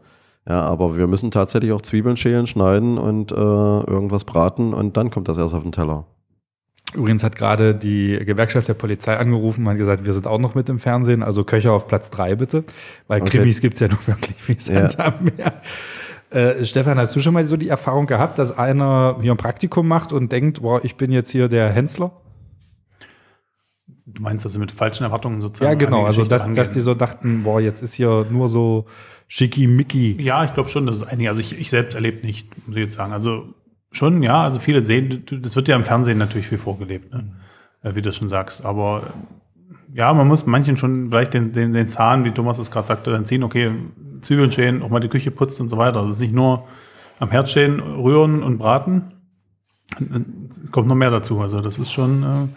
[0.47, 5.09] Ja, aber wir müssen tatsächlich auch Zwiebeln schälen, schneiden und äh, irgendwas braten und dann
[5.09, 6.05] kommt das erst auf den Teller.
[6.93, 10.55] Übrigens hat gerade die Gewerkschaft der Polizei angerufen und hat gesagt, wir sind auch noch
[10.55, 12.63] mit im Fernsehen, also Köcher auf Platz drei bitte,
[13.07, 13.39] weil Okay.
[13.39, 15.05] Krimis gibt's ja nur wirklich wie Sand Ja.
[15.07, 15.61] am Meer.
[16.29, 19.85] Äh, Stefan, hast du schon mal so die Erfahrung gehabt, dass einer hier ein Praktikum
[19.87, 22.11] macht und denkt, boah, ich bin jetzt hier der Hensler?
[24.05, 25.69] Du meinst, dass sie mit falschen Erwartungen sozusagen.
[25.71, 28.85] Ja, genau, also dass, dass die so dachten, boah, jetzt ist hier nur so
[29.27, 30.21] schickimicki.
[30.21, 32.83] Ja, ich glaube schon, dass es einige, also ich, ich selbst erlebt nicht, muss ich
[32.83, 33.13] jetzt sagen.
[33.13, 33.53] Also
[33.91, 37.31] schon, ja, also viele sehen, das wird ja im Fernsehen natürlich viel vorgelebt, ne?
[37.83, 38.65] Äh, wie du schon sagst.
[38.65, 39.03] Aber
[39.93, 43.11] ja, man muss manchen schon vielleicht den, den, den Zahn, wie Thomas es gerade sagte,
[43.11, 43.71] dann ziehen, okay,
[44.21, 45.99] Zwiebeln schälen, auch mal die Küche putzt und so weiter.
[45.99, 46.67] Also es ist nicht nur
[47.19, 49.13] am Herd stehen, rühren und braten.
[50.49, 51.39] Es kommt noch mehr dazu.
[51.41, 52.47] Also das ist schon, äh,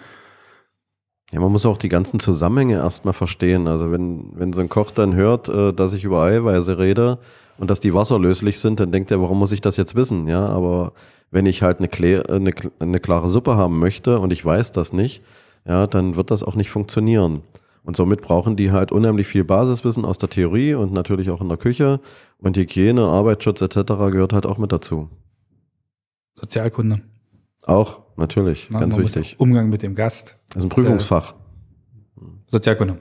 [1.33, 3.69] Ja, man muss auch die ganzen Zusammenhänge erstmal verstehen.
[3.69, 7.19] Also wenn, wenn so ein Koch dann hört, äh, dass ich über Eiweiße rede
[7.59, 10.27] und dass die wasserlöslich sind, dann denkt er, warum muss ich das jetzt wissen?
[10.27, 10.93] Ja, aber
[11.31, 14.73] wenn ich halt eine, klä- äh, eine, eine klare Suppe haben möchte und ich weiß
[14.73, 15.23] das nicht,
[15.65, 17.43] ja, dann wird das auch nicht funktionieren.
[17.85, 21.49] Und somit brauchen die halt unheimlich viel Basiswissen aus der Theorie und natürlich auch in
[21.49, 22.01] der Küche.
[22.39, 23.77] Und Hygiene, Arbeitsschutz etc.
[24.11, 25.09] gehört halt auch mit dazu.
[26.35, 27.01] Sozialkunde.
[27.65, 29.39] Auch, natürlich, Na, ganz man muss wichtig.
[29.39, 30.37] Umgang mit dem Gast.
[30.49, 31.35] Das ist ein Prüfungsfach.
[32.47, 32.99] Sozialkunde.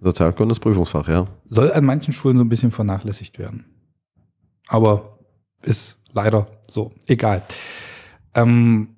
[0.00, 1.26] Sozialkunde ist Prüfungsfach, ja.
[1.46, 3.64] Soll an manchen Schulen so ein bisschen vernachlässigt werden.
[4.68, 5.18] Aber
[5.62, 6.92] ist leider so.
[7.06, 7.42] Egal.
[8.34, 8.88] Ähm,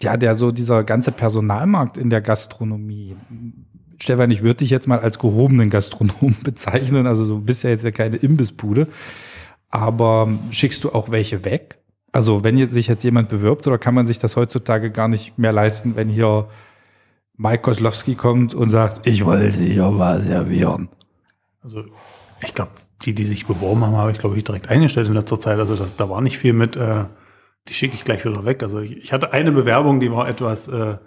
[0.00, 3.16] ja, der so dieser ganze Personalmarkt in der Gastronomie.
[4.00, 7.06] Stefan, ich würde dich jetzt mal als gehobenen Gastronom bezeichnen.
[7.06, 8.88] Also so bist ja jetzt ja keine Imbissbude.
[9.68, 11.81] Aber schickst du auch welche weg?
[12.12, 15.38] Also wenn jetzt sich jetzt jemand bewirbt oder kann man sich das heutzutage gar nicht
[15.38, 16.48] mehr leisten, wenn hier
[17.38, 20.88] Mike Koslowski kommt und sagt, ich wollte hier mal servieren.
[21.62, 21.84] Also
[22.42, 22.72] ich glaube,
[23.02, 25.58] die, die sich beworben haben, habe ich, glaube ich, direkt eingestellt in letzter Zeit.
[25.58, 27.04] Also das, da war nicht viel mit, äh,
[27.68, 28.62] die schicke ich gleich wieder weg.
[28.62, 30.98] Also ich, ich hatte eine Bewerbung, die war etwas äh,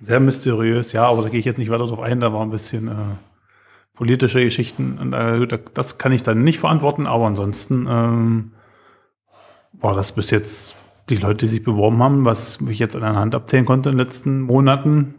[0.00, 2.50] sehr mysteriös, ja, aber da gehe ich jetzt nicht weiter drauf ein, da war ein
[2.50, 2.92] bisschen äh,
[3.94, 8.52] politische Geschichten und äh, da- das kann ich dann nicht verantworten, aber ansonsten ähm,
[9.80, 10.74] war das bis jetzt
[11.08, 13.96] die Leute, die sich beworben haben, was ich jetzt an einer Hand abzählen konnte in
[13.96, 15.14] den letzten Monaten,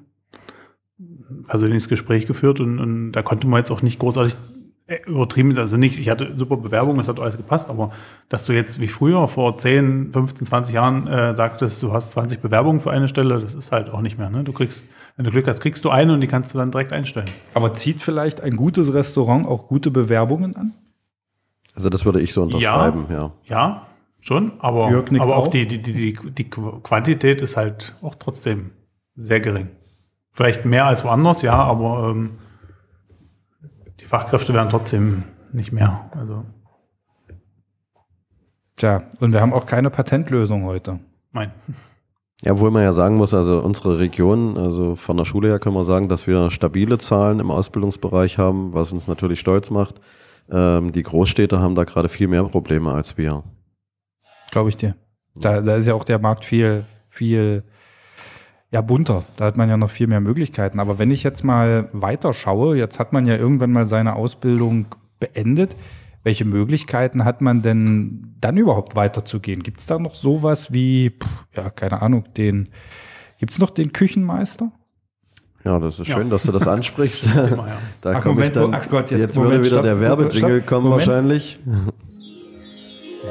[1.48, 4.36] persönliches Gespräch geführt und, und da konnte man jetzt auch nicht großartig
[4.88, 7.92] äh, übertrieben, also nicht, ich hatte super Bewerbungen, es hat alles gepasst, aber
[8.30, 12.40] dass du jetzt wie früher vor 10, 15, 20 Jahren äh, sagtest, du hast 20
[12.40, 14.30] Bewerbungen für eine Stelle, das ist halt auch nicht mehr.
[14.30, 14.44] Ne?
[14.46, 16.94] Du kriegst, wenn du Glück hast, kriegst du eine und die kannst du dann direkt
[16.94, 17.30] einstellen.
[17.54, 20.74] Aber zieht vielleicht ein gutes Restaurant auch gute Bewerbungen an?
[21.76, 23.32] Also das würde ich so unterschreiben, ja.
[23.46, 23.87] Ja,
[24.28, 25.48] schon, aber, aber auch auch.
[25.48, 28.72] die, die, die, die, die Quantität ist halt auch trotzdem
[29.16, 29.70] sehr gering.
[30.34, 32.32] Vielleicht mehr als woanders, ja, aber ähm,
[34.00, 36.10] die Fachkräfte werden trotzdem nicht mehr.
[36.12, 36.44] Also,
[38.76, 41.00] Tja, und wir haben auch keine Patentlösung heute.
[41.32, 41.52] mein.
[42.44, 45.76] Ja, obwohl man ja sagen muss, also unsere Region, also von der Schule her können
[45.76, 50.00] wir sagen, dass wir stabile Zahlen im Ausbildungsbereich haben, was uns natürlich stolz macht.
[50.52, 53.44] Ähm, die Großstädte haben da gerade viel mehr Probleme als wir.
[54.58, 54.96] Glaube ich dir.
[55.36, 57.62] Da, da ist ja auch der Markt viel, viel
[58.72, 59.24] ja, bunter.
[59.38, 60.80] Da hat man ja noch viel mehr Möglichkeiten.
[60.80, 64.88] Aber wenn ich jetzt mal weiter schaue, jetzt hat man ja irgendwann mal seine Ausbildung
[65.20, 65.76] beendet.
[66.24, 69.62] Welche Möglichkeiten hat man denn dann überhaupt weiterzugehen?
[69.62, 72.70] Gibt es da noch sowas wie, pff, ja, keine Ahnung, den,
[73.38, 74.72] gibt es noch den Küchenmeister?
[75.66, 76.16] Ja, das ist Ja.
[76.18, 77.26] schön, dass du das ansprichst.
[77.32, 77.78] Thema, ja.
[78.02, 78.74] Da Ach, komme ich dann.
[78.74, 81.08] ach Gott, jetzt- jetzt Moment, würde wieder stopp, der Werbejingle kommen Moment.
[81.08, 81.60] wahrscheinlich.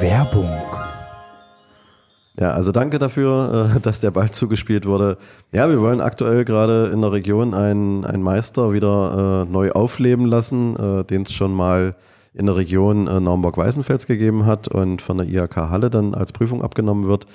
[0.01, 0.49] Werbung.
[2.39, 5.17] Ja, also danke dafür, äh, dass der Ball zugespielt wurde.
[5.53, 10.27] Ja, wir wollen aktuell gerade in der Region einen, einen Meister wieder äh, neu aufleben
[10.27, 11.97] lassen, äh, den es schon mal
[12.35, 16.63] in der Region äh, Naumburg-Weißenfels gegeben hat und von der IHK Halle dann als Prüfung
[16.63, 17.27] abgenommen wird.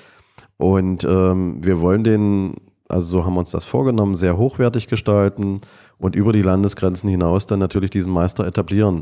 [0.56, 2.54] Und ähm, wir wollen den,
[2.88, 5.60] also so haben wir uns das vorgenommen, sehr hochwertig gestalten
[5.98, 9.00] und über die Landesgrenzen hinaus dann natürlich diesen Meister etablieren.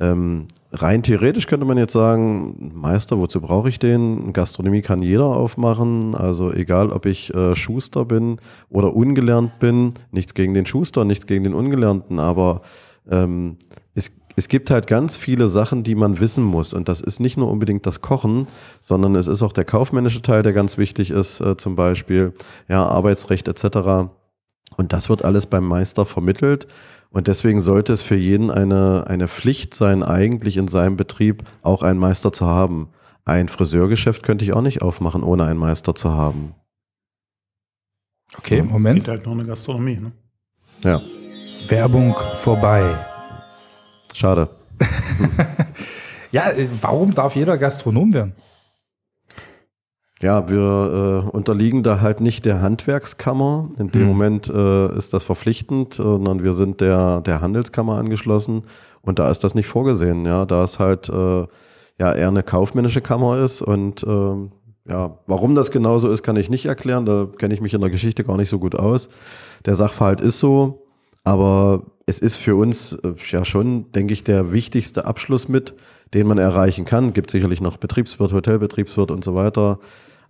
[0.00, 4.32] Ähm, rein theoretisch könnte man jetzt sagen, Meister, wozu brauche ich den?
[4.32, 8.38] Gastronomie kann jeder aufmachen, also egal ob ich äh, Schuster bin
[8.70, 12.62] oder ungelernt bin, nichts gegen den Schuster, nichts gegen den Ungelernten, aber
[13.10, 13.58] ähm,
[13.94, 17.36] es, es gibt halt ganz viele Sachen, die man wissen muss und das ist nicht
[17.36, 18.46] nur unbedingt das Kochen,
[18.80, 22.32] sondern es ist auch der kaufmännische Teil, der ganz wichtig ist, äh, zum Beispiel
[22.68, 24.08] ja, Arbeitsrecht etc.
[24.78, 26.68] Und das wird alles beim Meister vermittelt
[27.10, 31.82] und deswegen sollte es für jeden eine, eine Pflicht sein, eigentlich in seinem Betrieb auch
[31.82, 32.88] einen Meister zu haben.
[33.24, 36.54] Ein Friseurgeschäft könnte ich auch nicht aufmachen, ohne einen Meister zu haben.
[38.38, 38.98] Okay, Moment.
[38.98, 40.12] Es geht halt nur eine Gastronomie, ne?
[40.82, 41.00] Ja.
[41.68, 42.94] Werbung vorbei.
[44.14, 44.48] Schade.
[46.32, 48.34] ja, äh, warum darf jeder Gastronom werden?
[50.22, 53.68] Ja, wir äh, unterliegen da halt nicht der Handwerkskammer.
[53.78, 54.08] In dem mhm.
[54.08, 58.64] Moment äh, ist das verpflichtend, sondern wir sind der, der Handelskammer angeschlossen
[59.00, 60.26] und da ist das nicht vorgesehen.
[60.26, 61.46] Ja, da es halt äh,
[61.98, 64.34] ja eher eine kaufmännische Kammer ist und äh,
[64.88, 67.06] ja, warum das genauso ist, kann ich nicht erklären.
[67.06, 69.08] Da kenne ich mich in der Geschichte gar nicht so gut aus.
[69.64, 70.86] Der Sachverhalt ist so,
[71.24, 75.74] aber es ist für uns äh, ja schon, denke ich, der wichtigste Abschluss mit,
[76.12, 77.14] den man erreichen kann.
[77.14, 79.78] Gibt sicherlich noch Betriebswirt, Hotelbetriebswirt und so weiter.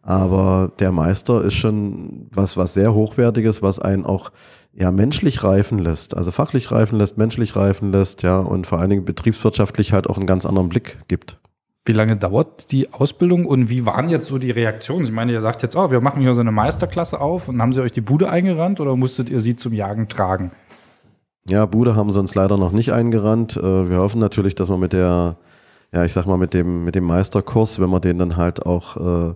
[0.03, 4.31] Aber der Meister ist schon was, was sehr Hochwertiges, was einen auch
[4.73, 6.17] ja, menschlich reifen lässt.
[6.17, 10.17] Also fachlich reifen lässt, menschlich reifen lässt, ja, und vor allen Dingen betriebswirtschaftlich halt auch
[10.17, 11.39] einen ganz anderen Blick gibt.
[11.85, 15.07] Wie lange dauert die Ausbildung und wie waren jetzt so die Reaktionen?
[15.07, 17.73] Ich meine, ihr sagt jetzt, oh, wir machen hier so eine Meisterklasse auf und haben
[17.73, 20.51] sie euch die Bude eingerannt oder musstet ihr sie zum Jagen tragen?
[21.49, 23.57] Ja, Bude haben sie uns leider noch nicht eingerannt.
[23.57, 25.37] Äh, wir hoffen natürlich, dass wir mit der,
[25.93, 29.31] ja, ich sag mal, mit dem, mit dem Meisterkurs, wenn wir den dann halt auch
[29.31, 29.35] äh,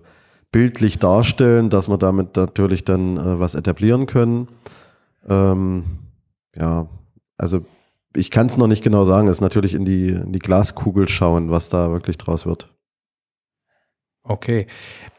[0.55, 4.47] bildlich darstellen, dass wir damit natürlich dann äh, was etablieren können.
[5.27, 5.83] Ähm,
[6.55, 6.87] ja,
[7.37, 7.65] also
[8.15, 11.09] ich kann es noch nicht genau sagen, es ist natürlich in die, in die Glaskugel
[11.09, 12.73] schauen, was da wirklich draus wird.
[14.23, 14.67] Okay.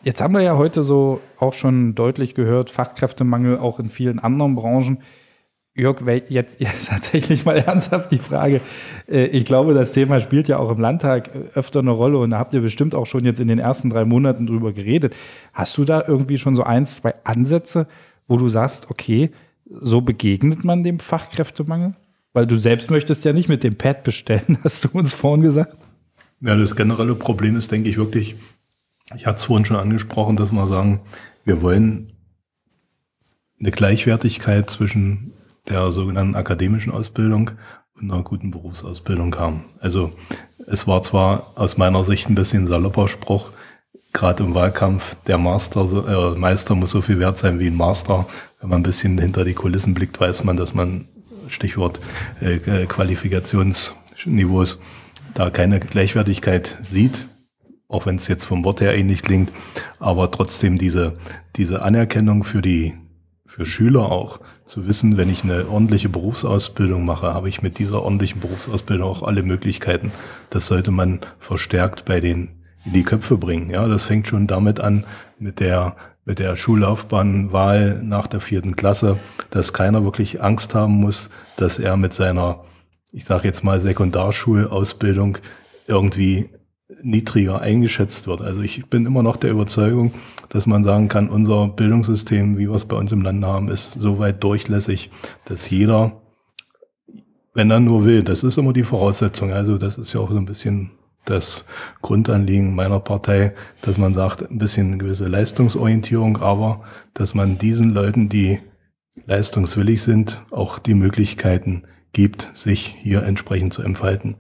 [0.03, 4.55] Jetzt haben wir ja heute so auch schon deutlich gehört, Fachkräftemangel auch in vielen anderen
[4.55, 5.03] Branchen.
[5.77, 8.61] Jörg, jetzt, jetzt tatsächlich mal ernsthaft die Frage.
[9.09, 12.39] Äh, ich glaube, das Thema spielt ja auch im Landtag öfter eine Rolle und da
[12.39, 15.15] habt ihr bestimmt auch schon jetzt in den ersten drei Monaten drüber geredet.
[15.53, 17.87] Hast du da irgendwie schon so ein, zwei Ansätze,
[18.27, 19.31] wo du sagst, okay,
[19.69, 21.95] so begegnet man dem Fachkräftemangel?
[22.33, 25.77] Weil du selbst möchtest ja nicht mit dem Pad bestellen, hast du uns vorhin gesagt.
[26.41, 28.37] Ja, das generelle Problem ist, denke ich, wirklich,
[29.15, 31.01] ich hatte es vorhin schon angesprochen, dass wir sagen,
[31.45, 32.09] wir wollen
[33.59, 35.33] eine Gleichwertigkeit zwischen
[35.68, 37.52] der sogenannten akademischen Ausbildung
[37.94, 39.64] und einer guten Berufsausbildung kam.
[39.81, 40.12] Also
[40.66, 43.50] es war zwar aus meiner Sicht ein bisschen salopper Spruch,
[44.16, 48.26] gerade im Wahlkampf, der Master, äh, Meister muss so viel wert sein wie ein Master.
[48.61, 51.07] Wenn man ein bisschen hinter die Kulissen blickt, weiß man, dass man,
[51.48, 52.00] Stichwort
[52.40, 54.79] äh, äh Qualifikationsniveaus,
[55.35, 57.26] da keine Gleichwertigkeit sieht,
[57.88, 59.50] auch wenn es jetzt vom Wort her ähnlich klingt,
[60.00, 61.18] aber trotzdem diese,
[61.57, 62.94] diese Anerkennung für die
[63.46, 68.02] für Schüler auch zu wissen, wenn ich eine ordentliche Berufsausbildung mache, habe ich mit dieser
[68.02, 70.12] ordentlichen Berufsausbildung auch alle Möglichkeiten.
[70.50, 72.50] Das sollte man verstärkt bei den
[72.85, 73.70] in die Köpfe bringen.
[73.70, 75.04] Ja, das fängt schon damit an
[75.38, 79.16] mit der mit der Schullaufbahnwahl nach der vierten Klasse,
[79.50, 82.64] dass keiner wirklich Angst haben muss, dass er mit seiner,
[83.12, 85.38] ich sage jetzt mal Sekundarschulausbildung
[85.87, 86.50] irgendwie
[87.03, 88.42] niedriger eingeschätzt wird.
[88.42, 90.12] Also ich bin immer noch der Überzeugung,
[90.49, 93.94] dass man sagen kann, unser Bildungssystem, wie wir es bei uns im Land haben, ist
[93.94, 95.11] so weit durchlässig,
[95.46, 96.20] dass jeder,
[97.55, 99.53] wenn er nur will, das ist immer die Voraussetzung.
[99.53, 100.92] Also das ist ja auch so ein bisschen
[101.25, 101.64] das
[102.03, 106.83] Grundanliegen meiner Partei, dass man sagt, ein bisschen eine gewisse Leistungsorientierung, aber
[107.14, 108.61] dass man diesen Leuten, die
[109.25, 114.37] leistungswillig sind, auch die Möglichkeiten gibt, sich hier entsprechend zu entfalten.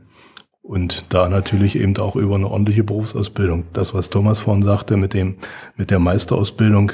[0.66, 3.66] Und da natürlich eben auch über eine ordentliche Berufsausbildung.
[3.72, 5.36] Das, was Thomas vorhin sagte mit dem,
[5.76, 6.90] mit der Meisterausbildung,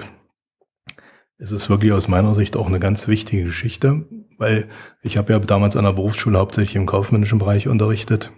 [1.38, 4.04] es ist wirklich aus meiner Sicht auch eine ganz wichtige Geschichte,
[4.36, 4.68] weil
[5.00, 8.30] ich habe ja damals an der Berufsschule hauptsächlich im kaufmännischen Bereich unterrichtet.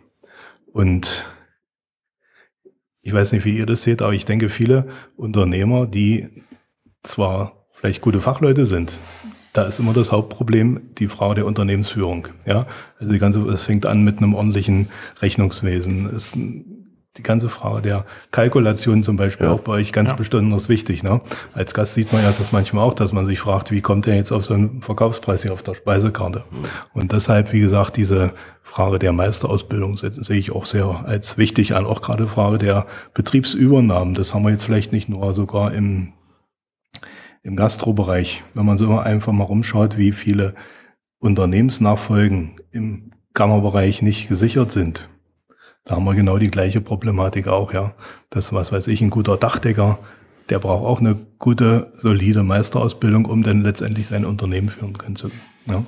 [0.72, 1.26] Und
[3.02, 4.86] ich weiß nicht, wie ihr das seht, aber ich denke, viele
[5.16, 6.44] Unternehmer, die
[7.02, 9.00] zwar vielleicht gute Fachleute sind,
[9.54, 12.28] da ist immer das Hauptproblem die Frage der Unternehmensführung.
[12.44, 12.66] Ja,
[12.98, 14.88] also die ganze, es fängt an mit einem ordentlichen
[15.22, 16.14] Rechnungswesen.
[16.14, 16.32] Es,
[17.16, 19.52] die ganze Frage der Kalkulation zum Beispiel ja.
[19.52, 20.16] auch bei euch ganz ja.
[20.16, 21.04] besonders wichtig.
[21.04, 21.20] Ne?
[21.52, 24.16] Als Gast sieht man ja das manchmal auch, dass man sich fragt, wie kommt der
[24.16, 26.42] jetzt auf so einen Verkaufspreis hier auf der Speisekarte?
[26.92, 28.32] Und deshalb, wie gesagt, diese
[28.64, 31.86] Frage der Meisterausbildung sehe ich auch sehr als wichtig an.
[31.86, 34.14] Auch gerade Frage der Betriebsübernahmen.
[34.14, 36.12] Das haben wir jetzt vielleicht nicht nur sogar im
[37.44, 40.54] im Gastrobereich, wenn man so immer einfach mal rumschaut, wie viele
[41.18, 45.08] Unternehmensnachfolgen im Kammerbereich nicht gesichert sind.
[45.84, 47.94] Da haben wir genau die gleiche Problematik auch, ja.
[48.30, 49.98] Das, was weiß ich, ein guter Dachdecker,
[50.48, 55.30] der braucht auch eine gute, solide Meisterausbildung, um dann letztendlich sein Unternehmen führen können zu.
[55.66, 55.84] Ja.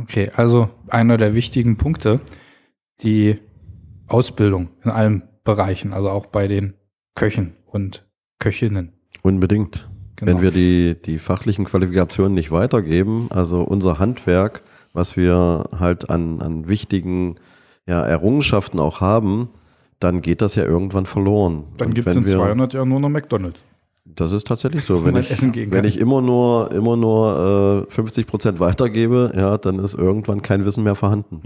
[0.00, 2.20] Okay, also einer der wichtigen Punkte,
[3.02, 3.38] die
[4.06, 6.74] Ausbildung in allen Bereichen, also auch bei den
[7.14, 8.92] Köchen und Köchinnen.
[9.22, 9.88] Unbedingt.
[10.18, 10.32] Genau.
[10.32, 14.62] Wenn wir die, die fachlichen Qualifikationen nicht weitergeben, also unser Handwerk,
[14.92, 17.36] was wir halt an, an wichtigen
[17.86, 19.48] ja, Errungenschaften auch haben,
[20.00, 21.64] dann geht das ja irgendwann verloren.
[21.76, 23.60] Dann gibt es in wir- 200 Jahren nur noch McDonalds.
[24.04, 25.04] Das ist tatsächlich so.
[25.04, 25.30] Wenn ich,
[25.70, 30.64] wenn ich immer nur, immer nur äh, 50 Prozent weitergebe, ja, dann ist irgendwann kein
[30.64, 31.42] Wissen mehr vorhanden.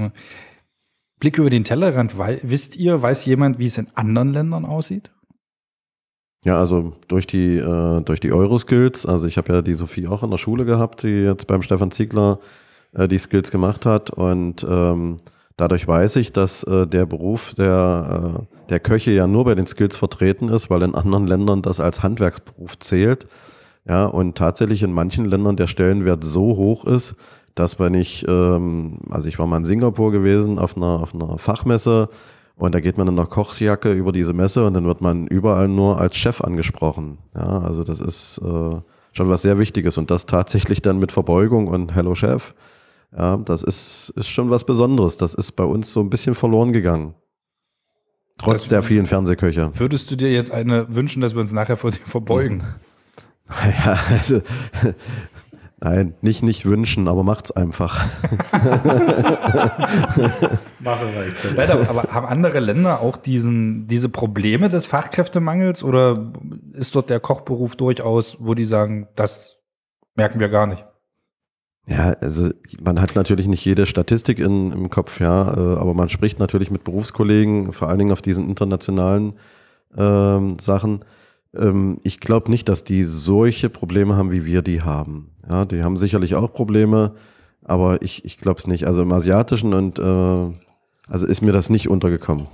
[1.21, 5.11] Blick über den Tellerrand, wisst ihr, weiß jemand, wie es in anderen Ländern aussieht?
[6.45, 10.25] Ja, also durch die, äh, durch die Euroskills, also ich habe ja die Sophie auch
[10.25, 12.41] in der Schule gehabt, die jetzt beim Stefan Ziegler
[12.95, 15.19] äh, die Skills gemacht hat und ähm,
[15.57, 19.69] dadurch weiß ich, dass äh, der Beruf der, äh, der Köche ja nur bei den
[19.69, 23.29] Skills vertreten ist, weil in anderen Ländern das als Handwerksberuf zählt.
[23.85, 27.15] Ja, und tatsächlich in manchen Ländern der Stellenwert so hoch ist,
[27.55, 31.39] dass wenn ich, ähm, also ich war mal in Singapur gewesen auf einer, auf einer
[31.39, 32.09] Fachmesse
[32.57, 35.69] und da geht man in einer Kochsjacke über diese Messe und dann wird man überall
[35.69, 37.19] nur als Chef angesprochen.
[37.35, 38.81] Ja, also das ist äh,
[39.13, 42.55] schon was sehr Wichtiges und das tatsächlich dann mit Verbeugung und Hello Chef.
[43.17, 45.17] Ja, das ist, ist schon was Besonderes.
[45.19, 47.15] Das ist bei uns so ein bisschen verloren gegangen.
[48.39, 49.71] Trotz Das- der vielen Fernsehköche.
[49.79, 52.63] Würdest du dir jetzt eine wünschen, dass wir uns nachher vor dir verbeugen?
[53.85, 54.41] Ja, also,
[55.83, 58.05] nein, nicht, nicht wünschen, aber macht's einfach.
[60.79, 61.57] Mache reicht.
[61.57, 66.33] Nein, aber, aber haben andere Länder auch diesen, diese Probleme des Fachkräftemangels oder
[66.73, 69.59] ist dort der Kochberuf durchaus, wo die sagen, das
[70.15, 70.85] merken wir gar nicht?
[71.87, 76.09] Ja, also man hat natürlich nicht jede Statistik in, im Kopf, ja, äh, aber man
[76.09, 79.35] spricht natürlich mit Berufskollegen, vor allen Dingen auf diesen internationalen
[79.97, 81.01] ähm, Sachen.
[81.57, 85.31] Ähm, ich glaube nicht, dass die solche Probleme haben, wie wir die haben.
[85.49, 87.15] Ja, die haben sicherlich auch Probleme,
[87.65, 88.87] aber ich, ich glaube es nicht.
[88.87, 90.57] Also im Asiatischen und äh,
[91.09, 92.47] also ist mir das nicht untergekommen.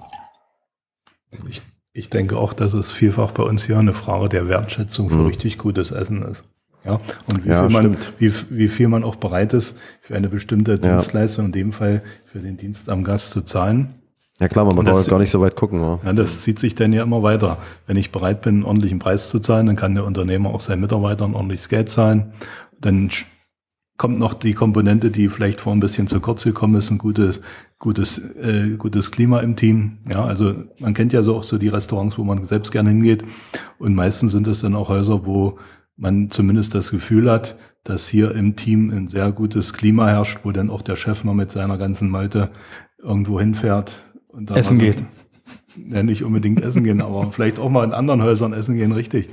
[1.49, 5.17] Ich, ich denke auch, dass es vielfach bei uns hier eine Frage der Wertschätzung für
[5.17, 5.27] Mhm.
[5.27, 6.45] richtig gutes Essen ist.
[6.85, 10.29] Ja, und wie, Ja, viel man, wie, wie viel man auch bereit ist, für eine
[10.29, 13.95] bestimmte Dienstleistung, in dem Fall für den Dienst am Gast zu zahlen.
[14.41, 15.81] Ja klar, man braucht gar nicht so weit gucken.
[15.81, 15.99] Ja.
[16.05, 17.59] Ja, das zieht sich dann ja immer weiter.
[17.87, 20.81] Wenn ich bereit bin, einen ordentlichen Preis zu zahlen, dann kann der Unternehmer auch seinen
[20.81, 22.33] Mitarbeitern ordentliches Geld zahlen.
[22.81, 23.11] Dann
[23.97, 27.41] kommt noch die Komponente, die vielleicht vor ein bisschen zu kurz gekommen ist, ein gutes,
[27.81, 29.99] gutes, äh, gutes Klima im Team.
[30.09, 33.25] Ja, also man kennt ja so auch so die Restaurants, wo man selbst gerne hingeht.
[33.79, 35.59] Und meistens sind es dann auch Häuser, wo
[35.97, 40.53] man zumindest das Gefühl hat, dass hier im Team ein sehr gutes Klima herrscht, wo
[40.53, 42.51] dann auch der Chef mal mit seiner ganzen Malte
[43.03, 44.05] irgendwo hinfährt.
[44.51, 45.03] Essen geht.
[45.77, 49.29] ja, nicht unbedingt essen gehen, aber vielleicht auch mal in anderen Häusern essen gehen, richtig.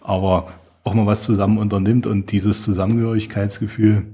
[0.00, 0.46] Aber
[0.84, 4.04] auch mal was zusammen unternimmt und dieses Zusammengehörigkeitsgefühl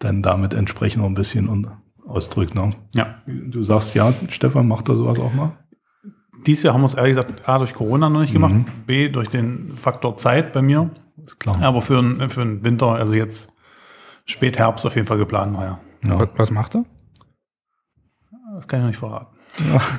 [0.00, 1.68] dann damit entsprechend noch ein bisschen
[2.06, 2.54] ausdrückt.
[2.54, 2.74] Ne?
[2.94, 3.22] Ja.
[3.26, 5.52] Du sagst ja, Stefan, macht er sowas auch mal?
[6.46, 8.54] Dieses Jahr haben wir es ehrlich gesagt A durch Corona noch nicht gemacht,
[8.86, 10.90] B durch den Faktor Zeit bei mir.
[11.24, 11.58] Ist klar.
[11.62, 13.50] Aber für, einen- für den Winter, also jetzt
[14.26, 15.78] Spätherbst auf jeden Fall geplant, naja.
[16.02, 16.84] Was, was macht er?
[18.56, 19.33] Das kann ich noch nicht verraten.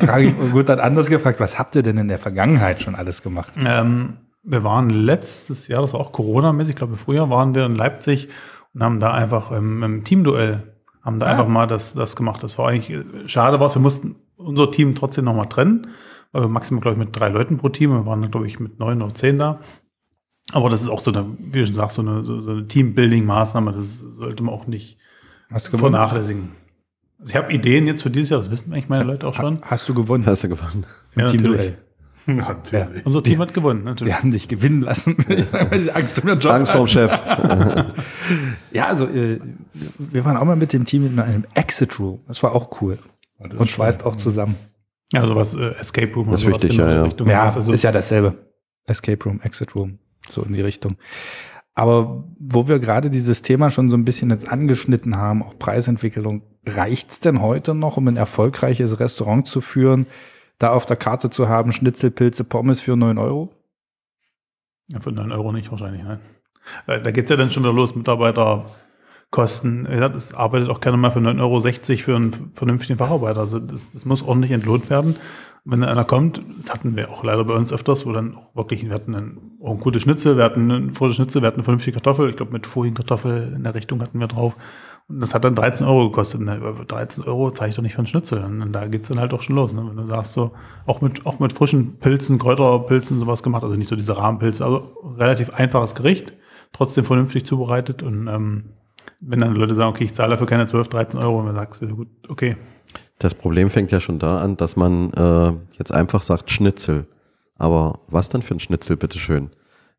[0.06, 3.22] Frage ich, gut, dann anders gefragt, was habt ihr denn in der Vergangenheit schon alles
[3.22, 3.54] gemacht?
[3.66, 7.72] Ähm, wir waren letztes Jahr, das war auch Corona-mäßig, ich glaube früher waren wir in
[7.72, 8.28] Leipzig
[8.74, 11.30] und haben da einfach ähm, im Teamduell, haben da Ah.
[11.32, 12.44] einfach mal das, das gemacht.
[12.44, 15.88] Das war eigentlich, äh, schade war es, wir mussten unser Team trotzdem nochmal trennen,
[16.32, 18.80] weil wir maximal, glaube ich, mit drei Leuten pro Team, wir waren, glaube ich, mit
[18.80, 19.60] neun oder zehn da.
[20.52, 23.72] Aber das ist auch so eine, wie du schon sagst, so eine, so, eine Teambuilding-Maßnahme,
[23.72, 24.98] das sollte man auch nicht
[25.80, 26.52] vernachlässigen.
[27.20, 29.60] Also ich habe Ideen jetzt für dieses Jahr, das wissen eigentlich meine Leute auch schon.
[29.62, 30.26] Hast du gewonnen?
[30.26, 30.86] Hast du gewonnen.
[31.16, 31.78] Im Ja, Teamduell.
[32.28, 32.88] Natürlich.
[33.06, 34.14] Unser Team hat gewonnen, natürlich.
[34.14, 35.16] Sie haben dich gewinnen lassen,
[35.94, 37.12] Angst um ihren Job Angst vorm Chef.
[38.72, 39.40] Ja, also äh,
[39.98, 42.20] wir waren auch mal mit dem Team in einem Exit Room.
[42.28, 43.00] Das war auch cool.
[43.40, 44.56] Und schweißt auch zusammen.
[45.14, 46.32] Ja, sowas, äh, Escape Room.
[46.32, 47.04] Das ist sowas wichtig, in der ja, ja.
[47.04, 47.28] Richtung.
[47.30, 48.34] Ja, also, ist ja dasselbe.
[48.86, 50.98] Escape Room, Exit Room, so in die Richtung.
[51.76, 56.42] Aber wo wir gerade dieses Thema schon so ein bisschen jetzt angeschnitten haben, auch Preisentwicklung,
[56.66, 60.08] reicht's denn heute noch, um ein erfolgreiches Restaurant zu führen,
[60.58, 63.52] da auf der Karte zu haben, Schnitzel, Pilze, Pommes für 9 Euro?
[64.88, 66.20] ja, für 9 Euro nicht wahrscheinlich, nein.
[66.88, 69.86] Äh, Da geht's ja dann schon wieder los, Mitarbeiterkosten.
[69.86, 73.42] Das arbeitet auch keiner mal für 9,60 Euro für einen vernünftigen Facharbeiter.
[73.42, 75.16] Also das, das muss ordentlich entlohnt werden.
[75.64, 78.84] Wenn einer kommt, das hatten wir auch leider bei uns öfters, wo dann auch wirklich,
[78.84, 80.38] wir hatten einen auch ein gutes Schnitzel.
[80.38, 82.30] Wir hatten ein frisches Schnitzel, wir hatten eine vernünftige Kartoffel.
[82.30, 84.56] Ich glaube, mit vorhin Kartoffel in der Richtung hatten wir drauf.
[85.08, 86.42] Und das hat dann 13 Euro gekostet.
[86.42, 88.44] Über 13 Euro zahle ich doch nicht für einen Schnitzel.
[88.44, 89.74] Und, da geht's dann halt auch schon los.
[89.74, 89.86] Ne?
[89.88, 90.52] Wenn du sagst, so,
[90.86, 94.92] auch mit, auch mit frischen Pilzen, Kräuterpilzen sowas gemacht, also nicht so diese Rahmenpilze, also
[95.18, 96.34] relativ einfaches Gericht,
[96.74, 98.02] trotzdem vernünftig zubereitet.
[98.02, 98.66] Und ähm,
[99.22, 101.80] wenn dann Leute sagen, okay, ich zahle dafür keine 12, 13 Euro, und man sagt,
[101.82, 102.58] ja gut, okay.
[103.20, 107.08] Das Problem fängt ja schon da an, dass man äh, jetzt einfach sagt Schnitzel.
[107.58, 109.52] Aber was dann für ein Schnitzel, bitteschön?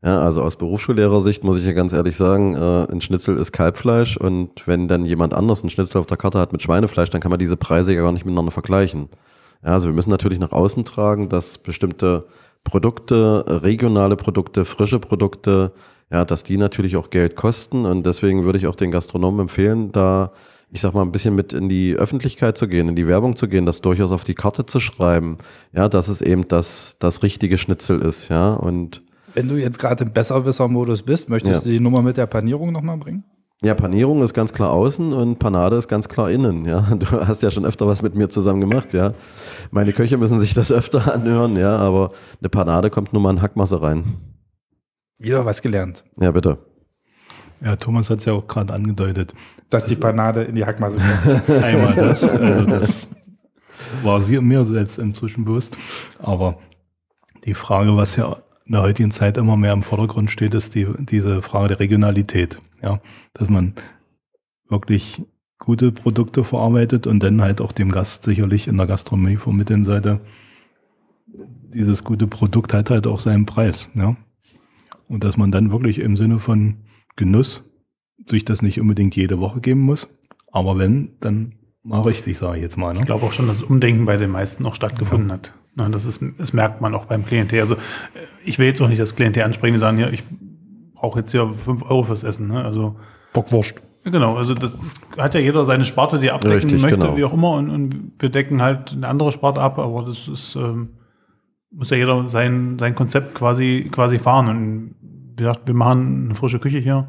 [0.04, 4.16] Ja, also aus Berufsschullehrersicht muss ich ja ganz ehrlich sagen, äh, ein Schnitzel ist Kalbfleisch
[4.16, 7.30] und wenn dann jemand anders einen Schnitzel auf der Karte hat mit Schweinefleisch, dann kann
[7.30, 9.08] man diese Preise ja gar nicht miteinander vergleichen.
[9.64, 12.26] Ja, also wir müssen natürlich nach außen tragen, dass bestimmte
[12.62, 15.72] Produkte, regionale Produkte, frische Produkte,
[16.12, 19.92] ja, dass die natürlich auch Geld kosten und deswegen würde ich auch den Gastronomen empfehlen,
[19.92, 20.32] da
[20.76, 23.48] ich sag mal, ein bisschen mit in die Öffentlichkeit zu gehen, in die Werbung zu
[23.48, 25.38] gehen, das durchaus auf die Karte zu schreiben,
[25.72, 29.02] ja, dass es eben das, das richtige Schnitzel ist, ja, und
[29.34, 31.60] Wenn du jetzt gerade im Besserwisser-Modus bist, möchtest Ja.
[31.60, 33.24] du die Nummer mit der Panierung nochmal bringen?
[33.64, 36.66] Ja, Panierung ist ganz klar außen und Panade ist ganz klar innen.
[36.66, 38.92] Ja, du hast ja schon öfter was mit mir zusammen gemacht.
[38.92, 39.14] Ja,
[39.70, 41.56] meine Köche müssen sich das öfter anhören.
[41.56, 42.10] Ja, aber
[42.40, 44.04] eine Panade kommt nur mal in Hackmasse rein.
[45.18, 46.04] Wieder was gelernt.
[46.20, 46.58] Ja, bitte.
[47.64, 49.34] Ja, Thomas hat es ja auch gerade angedeutet.
[49.70, 51.50] Dass die Panade in die Hackmasse kommt.
[51.62, 53.08] Einmal das, also das
[54.02, 55.76] war sie mir selbst inzwischen bewusst.
[56.18, 56.58] Aber
[57.44, 58.36] die Frage, was ja
[58.66, 62.60] in der heutigen Zeit immer mehr im Vordergrund steht, ist die, diese Frage der Regionalität.
[62.82, 63.00] Ja,
[63.32, 63.74] dass man
[64.68, 65.22] wirklich
[65.58, 70.20] gute Produkte verarbeitet und dann halt auch dem Gast sicherlich in der Gastronomie vermitteln sollte,
[71.72, 73.88] dieses gute Produkt hat halt auch seinen Preis.
[73.94, 74.16] Ja,
[75.08, 76.76] und dass man dann wirklich im Sinne von
[77.16, 77.62] Genuss
[78.26, 80.08] sich das nicht unbedingt jede Woche geben muss.
[80.52, 82.94] Aber wenn, dann mal richtig, sage ich jetzt mal.
[82.94, 83.00] Ne?
[83.00, 85.52] Ich glaube auch schon, dass das Umdenken bei den meisten noch stattgefunden hat.
[85.74, 87.60] Ne, das, ist, das merkt man auch beim Klientel.
[87.60, 87.78] Also äh,
[88.44, 90.22] ich will jetzt auch nicht das Klientel ansprechen, die sagen, ja, ich
[90.94, 92.48] brauche jetzt hier 5 Euro fürs Essen.
[92.48, 92.64] Ne?
[92.64, 92.96] Also
[93.32, 93.82] Bockwurst.
[94.04, 94.78] Genau, also das
[95.18, 97.16] hat ja jeder seine Sparte, die er abdecken Richtig, möchte, genau.
[97.16, 97.52] wie auch immer.
[97.52, 100.90] Und, und wir decken halt eine andere Sparte ab, aber das ist, ähm,
[101.72, 104.48] muss ja jeder sein, sein Konzept quasi, quasi fahren.
[104.48, 104.94] Und
[105.44, 107.08] gesagt, wir machen eine frische Küche hier.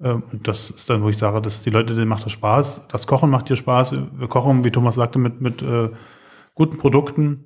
[0.00, 2.88] Ähm, und das ist dann, wo ich sage, dass die Leute, denen macht das Spaß.
[2.88, 3.92] Das Kochen macht dir Spaß.
[3.92, 5.90] Wir kochen, wie Thomas sagte, mit, mit äh,
[6.54, 7.44] guten Produkten.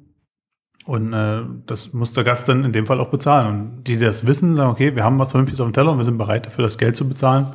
[0.87, 3.47] Und äh, das muss der Gast dann in dem Fall auch bezahlen.
[3.49, 5.99] Und die, die das wissen, sagen, okay, wir haben was Vernünftiges auf dem Teller und
[5.99, 7.55] wir sind bereit dafür, das Geld zu bezahlen.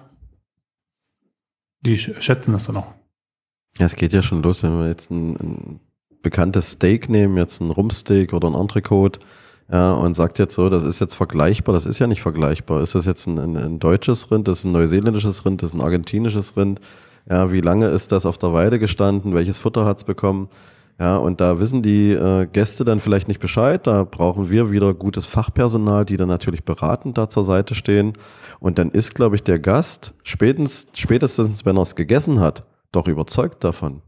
[1.82, 2.94] Die sch- schätzen das dann auch.
[3.78, 5.80] Ja, es geht ja schon los, wenn wir jetzt ein, ein
[6.22, 9.20] bekanntes Steak nehmen, jetzt ein Rumpsteak oder ein Entrecote,
[9.72, 12.82] ja, und sagt jetzt so, das ist jetzt vergleichbar, das ist ja nicht vergleichbar.
[12.82, 15.76] Ist das jetzt ein, ein, ein deutsches Rind, das ist ein neuseeländisches Rind, das ist
[15.76, 16.80] ein argentinisches Rind?
[17.28, 19.34] Ja, wie lange ist das auf der Weide gestanden?
[19.34, 20.50] Welches Futter hat's bekommen?
[21.00, 23.86] Ja, und da wissen die äh, Gäste dann vielleicht nicht Bescheid.
[23.86, 28.14] Da brauchen wir wieder gutes Fachpersonal, die dann natürlich beratend da zur Seite stehen.
[28.60, 33.08] Und dann ist, glaube ich, der Gast spätestens, spätestens wenn er es gegessen hat, doch
[33.08, 34.02] überzeugt davon.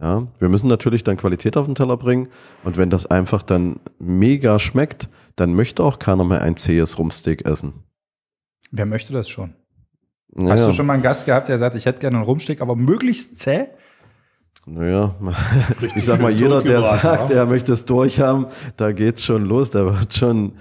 [0.00, 2.28] Ja, wir müssen natürlich dann Qualität auf den Teller bringen.
[2.64, 7.46] Und wenn das einfach dann mega schmeckt, dann möchte auch keiner mehr ein zähes Rumsteak
[7.46, 7.84] essen.
[8.70, 9.54] Wer möchte das schon?
[10.32, 12.60] Naja, Hast du schon mal einen Gast gehabt, der sagt, ich hätte gerne einen Rumsteak,
[12.60, 13.68] aber möglichst zäh?
[14.66, 15.14] Naja,
[15.94, 19.70] ich sag mal, jeder, der sagt, er möchte es durchhaben, da geht's schon los.
[19.70, 20.54] Da wird schon,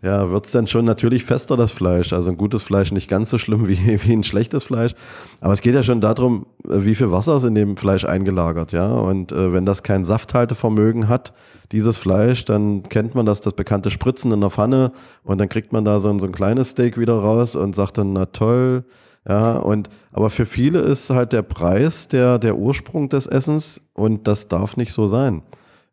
[0.00, 2.12] ja, wird's dann schon natürlich fester, das Fleisch.
[2.12, 4.94] Also ein gutes Fleisch nicht ganz so schlimm wie, wie ein schlechtes Fleisch.
[5.40, 8.88] Aber es geht ja schon darum, wie viel Wasser ist in dem Fleisch eingelagert, ja.
[8.88, 11.32] Und äh, wenn das kein Safthaltevermögen hat,
[11.72, 14.92] dieses Fleisch, dann kennt man das, das bekannte Spritzen in der Pfanne
[15.24, 17.98] und dann kriegt man da so ein, so ein kleines Steak wieder raus und sagt
[17.98, 18.84] dann, na toll,
[19.28, 24.26] ja, und aber für viele ist halt der Preis der, der Ursprung des Essens und
[24.26, 25.42] das darf nicht so sein.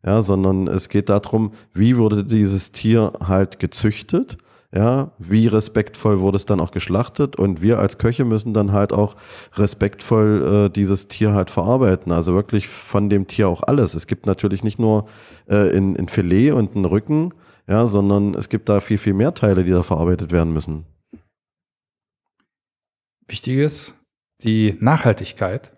[0.06, 4.38] Ja, sondern es geht darum, wie wurde dieses Tier halt gezüchtet,
[4.72, 8.92] ja, wie respektvoll wurde es dann auch geschlachtet und wir als Köche müssen dann halt
[8.92, 9.16] auch
[9.54, 12.12] respektvoll äh, dieses Tier halt verarbeiten.
[12.12, 13.94] Also wirklich von dem Tier auch alles.
[13.94, 15.06] Es gibt natürlich nicht nur
[15.48, 17.32] äh, in, in Filet und einen Rücken,
[17.66, 20.84] ja, sondern es gibt da viel, viel mehr Teile, die da verarbeitet werden müssen.
[23.26, 23.98] Wichtig ist
[24.44, 25.72] die Nachhaltigkeit.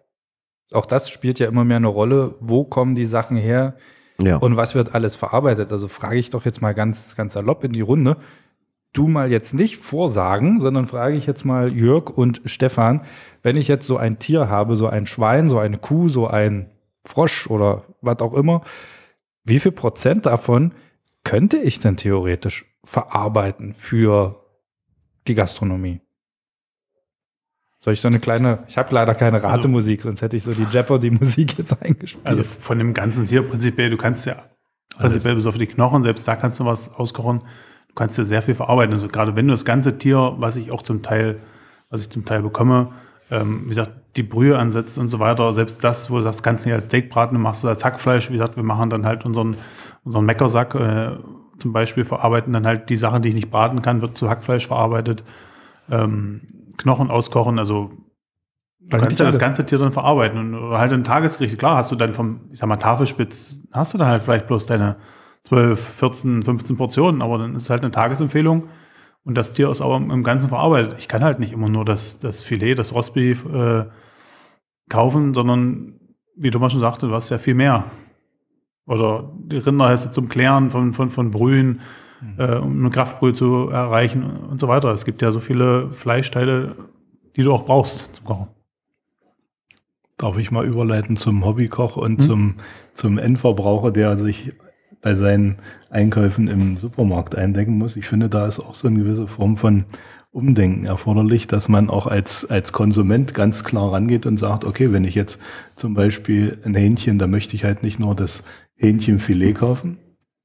[0.72, 2.34] Auch das spielt ja immer mehr eine Rolle.
[2.40, 3.76] Wo kommen die Sachen her
[4.20, 4.36] Ja.
[4.36, 5.70] und was wird alles verarbeitet?
[5.70, 8.16] Also frage ich doch jetzt mal ganz, ganz salopp in die Runde.
[8.92, 13.02] Du mal jetzt nicht vorsagen, sondern frage ich jetzt mal Jörg und Stefan,
[13.42, 16.70] wenn ich jetzt so ein Tier habe, so ein Schwein, so eine Kuh, so ein
[17.04, 18.62] Frosch oder was auch immer,
[19.44, 20.72] wie viel Prozent davon
[21.22, 24.44] könnte ich denn theoretisch verarbeiten für
[25.26, 26.00] die Gastronomie?
[27.80, 30.66] Soll ich so eine kleine, ich habe leider keine Ratemusik, sonst hätte ich so die
[30.70, 32.26] Jeopardy-Musik jetzt eingespielt.
[32.26, 34.36] Also von dem ganzen Tier prinzipiell, du kannst ja
[34.96, 37.40] prinzipiell bis auf die Knochen, selbst da kannst du was auskochen.
[37.88, 38.92] du kannst ja sehr viel verarbeiten.
[38.92, 41.38] Also gerade wenn du das ganze Tier, was ich auch zum Teil,
[41.88, 42.90] was ich zum Teil bekomme,
[43.30, 46.64] ähm, wie gesagt, die Brühe ansetzt und so weiter, selbst das, wo du sagst, kannst
[46.64, 49.24] du nicht als Steak braten, machst du als Hackfleisch, wie gesagt, wir machen dann halt
[49.24, 49.56] unseren,
[50.02, 51.16] unseren Meckersack äh,
[51.58, 54.66] zum Beispiel, verarbeiten dann halt die Sachen, die ich nicht braten kann, wird zu Hackfleisch
[54.66, 55.22] verarbeitet,
[55.90, 56.40] ähm,
[56.78, 57.90] Knochen auskochen, also
[58.80, 61.58] Du Eigentlich kannst ja das ganze Tier dann verarbeiten und oder halt ein Tagesgericht.
[61.58, 64.64] Klar, hast du dann vom, ich sag mal, Tafelspitz, hast du dann halt vielleicht bloß
[64.64, 64.96] deine
[65.42, 68.68] 12, 14, 15 Portionen, aber dann ist es halt eine Tagesempfehlung
[69.24, 70.94] und das Tier ist aber im, im Ganzen verarbeitet.
[70.98, 73.86] Ich kann halt nicht immer nur das, das Filet, das Rostbeef äh,
[74.88, 76.00] kaufen, sondern
[76.36, 77.84] wie Thomas schon sagte, du hast ja viel mehr.
[78.86, 81.80] Oder die Rinder hast du zum Klären von, von, von Brühen,
[82.38, 84.88] äh, um eine Kraftbrühe zu erreichen und so weiter.
[84.90, 86.74] Es gibt ja so viele Fleischteile,
[87.36, 88.48] die du auch brauchst zum Kochen.
[90.16, 92.02] Darf ich mal überleiten zum Hobbykoch Hm?
[92.02, 92.54] und zum,
[92.94, 94.52] zum Endverbraucher, der sich
[95.00, 95.56] bei seinen
[95.90, 97.96] Einkäufen im Supermarkt eindecken muss?
[97.96, 99.84] Ich finde, da ist auch so eine gewisse Form von
[100.30, 105.04] Umdenken erforderlich, dass man auch als, als Konsument ganz klar rangeht und sagt, okay, wenn
[105.04, 105.40] ich jetzt
[105.76, 108.42] zum Beispiel ein Hähnchen, da möchte ich halt nicht nur das
[108.74, 109.98] Hähnchenfilet kaufen,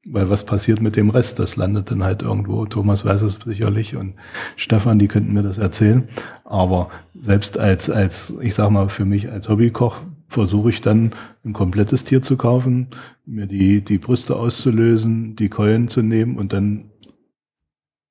[0.05, 1.39] weil was passiert mit dem Rest?
[1.39, 2.65] Das landet dann halt irgendwo.
[2.65, 4.15] Thomas weiß es sicherlich und
[4.55, 6.03] Stefan, die könnten mir das erzählen.
[6.43, 6.89] Aber
[7.19, 9.97] selbst als, als, ich sag mal, für mich als Hobbykoch
[10.27, 11.13] versuche ich dann
[11.45, 12.87] ein komplettes Tier zu kaufen,
[13.25, 16.89] mir die, die Brüste auszulösen, die Keulen zu nehmen und dann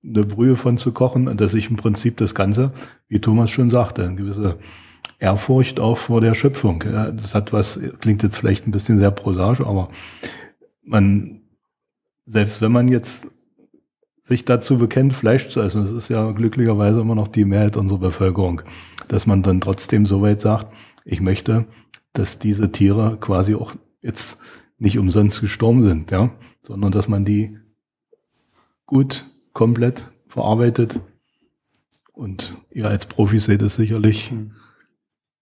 [0.05, 2.73] eine Brühe von zu kochen und dass ich im Prinzip das Ganze,
[3.09, 4.59] wie Thomas schon sagte, eine gewisse
[5.19, 6.81] Ehrfurcht auch vor der Schöpfung.
[6.81, 9.91] Das hat was, klingt jetzt vielleicht ein bisschen sehr prosaisch, aber
[10.85, 11.42] man,
[12.27, 13.27] selbst wenn man jetzt
[14.25, 17.99] sich dazu bekennt, Fleisch zu essen, das ist ja glücklicherweise immer noch die Mehrheit unserer
[17.99, 18.63] Bevölkerung,
[19.09, 20.73] dass man dann trotzdem so weit sagt,
[21.05, 21.67] ich möchte,
[22.13, 24.39] dass diese Tiere quasi auch jetzt
[24.79, 26.31] nicht umsonst gestorben sind, ja,
[26.63, 27.57] sondern dass man die
[28.87, 31.01] gut, komplett verarbeitet.
[32.13, 34.33] Und ihr als Profis seht es sicherlich.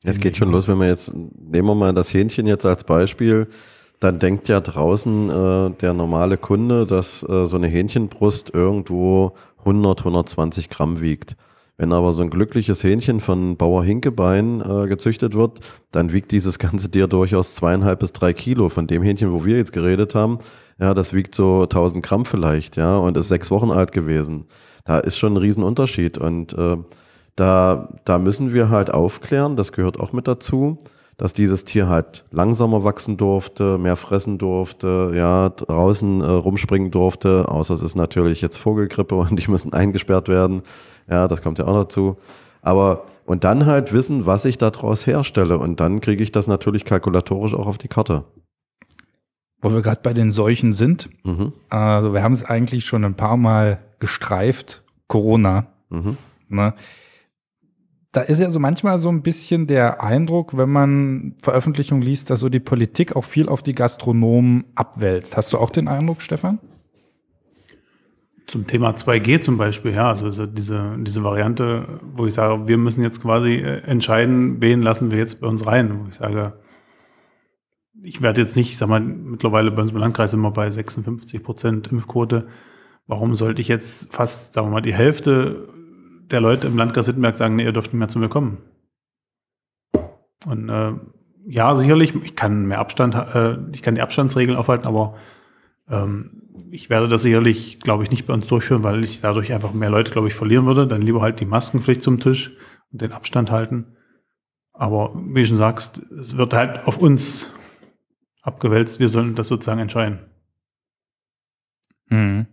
[0.02, 3.48] Es geht schon los, wenn wir jetzt, nehmen wir mal das Hähnchen jetzt als Beispiel,
[4.00, 10.00] dann denkt ja draußen äh, der normale Kunde, dass äh, so eine Hähnchenbrust irgendwo 100,
[10.00, 11.36] 120 Gramm wiegt.
[11.76, 16.58] Wenn aber so ein glückliches Hähnchen von Bauer Hinkebein äh, gezüchtet wird, dann wiegt dieses
[16.58, 18.70] ganze Tier durchaus zweieinhalb bis drei Kilo.
[18.70, 20.38] Von dem Hähnchen, wo wir jetzt geredet haben,
[20.78, 24.46] ja, das wiegt so 1000 Gramm vielleicht, ja, und ist sechs Wochen alt gewesen.
[24.84, 26.78] Da ist schon ein Riesenunterschied und äh,
[27.36, 30.78] da, da müssen wir halt aufklären, das gehört auch mit dazu,
[31.20, 37.46] dass dieses Tier halt langsamer wachsen durfte, mehr fressen durfte, ja, draußen äh, rumspringen durfte,
[37.46, 40.62] außer es ist natürlich jetzt Vogelgrippe und die müssen eingesperrt werden.
[41.10, 42.16] Ja, das kommt ja auch dazu.
[42.62, 46.86] Aber und dann halt wissen, was ich daraus herstelle und dann kriege ich das natürlich
[46.86, 48.24] kalkulatorisch auch auf die Karte.
[49.60, 51.52] Wo wir gerade bei den Seuchen sind, Mhm.
[51.68, 55.66] also wir haben es eigentlich schon ein paar Mal gestreift, Corona.
[55.90, 56.16] Mhm.
[56.48, 56.72] Ne?
[58.12, 62.40] Da ist ja so manchmal so ein bisschen der Eindruck, wenn man Veröffentlichungen liest, dass
[62.40, 65.36] so die Politik auch viel auf die Gastronomen abwälzt.
[65.36, 66.58] Hast du auch den Eindruck, Stefan?
[68.48, 72.78] Zum Thema 2G zum Beispiel, ja, also so diese, diese Variante, wo ich sage, wir
[72.78, 76.00] müssen jetzt quasi äh, entscheiden, wen lassen wir jetzt bei uns rein.
[76.00, 76.54] Wo ich sage,
[78.02, 81.92] ich werde jetzt nicht, sag mal, mittlerweile bei uns im Landkreis wir bei 56 Prozent
[81.92, 82.48] Impfquote.
[83.06, 85.68] Warum sollte ich jetzt fast, sagen wir mal, die Hälfte
[86.30, 88.58] der Leute im Landkreis Wittenberg sagen, nee, ihr dürft nicht mehr zu mir kommen?
[90.46, 90.92] Und äh,
[91.46, 95.16] ja, sicherlich, ich kann mehr Abstand, äh, ich kann die Abstandsregeln aufhalten, aber
[95.88, 99.72] ähm, ich werde das sicherlich, glaube ich, nicht bei uns durchführen, weil ich dadurch einfach
[99.72, 100.86] mehr Leute, glaube ich, verlieren würde.
[100.86, 102.52] Dann lieber halt die Maskenpflicht zum Tisch
[102.92, 103.96] und den Abstand halten.
[104.72, 107.50] Aber wie du schon sagst, es wird halt auf uns
[108.42, 109.00] abgewälzt.
[109.00, 110.20] Wir sollen das sozusagen entscheiden.
[112.08, 112.46] Mhm.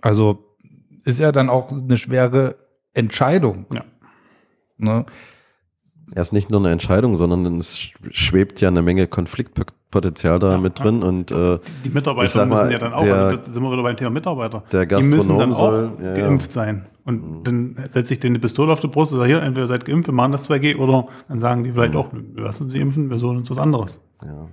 [0.00, 0.56] Also
[1.04, 2.56] ist ja dann auch eine schwere
[2.94, 3.66] Entscheidung.
[3.74, 3.84] Ja.
[4.78, 5.06] Ne?
[6.14, 7.78] Er ist nicht nur eine Entscheidung, sondern es
[8.10, 10.84] schwebt ja eine Menge Konfliktpotenzial da Ja, mit ja.
[10.84, 13.72] drin und äh, Die Mitarbeiter mal, müssen ja dann auch, der- also das sind wir
[13.72, 14.62] wieder beim Thema Mitarbeiter.
[14.72, 16.14] der die müssen dann auch soll, ja, ja.
[16.14, 16.86] geimpft sein.
[17.04, 19.84] Und dann setze ich denen eine Pistole auf die Brust und sage, hier, entweder seid
[19.86, 21.74] geimpft, wir machen das 2G, oder dann sagen die Mhm.
[21.74, 24.00] vielleicht auch, wir lassen sie impfen, wir suchen uns was anderes.
[24.24, 24.48] Ja.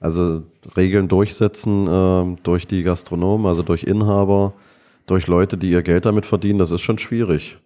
[0.00, 0.42] Also
[0.76, 4.54] Regeln durchsetzen ähm, durch die Gastronomen, also durch Inhaber,
[5.06, 7.58] durch Leute, die ihr Geld damit verdienen, das ist schon schwierig.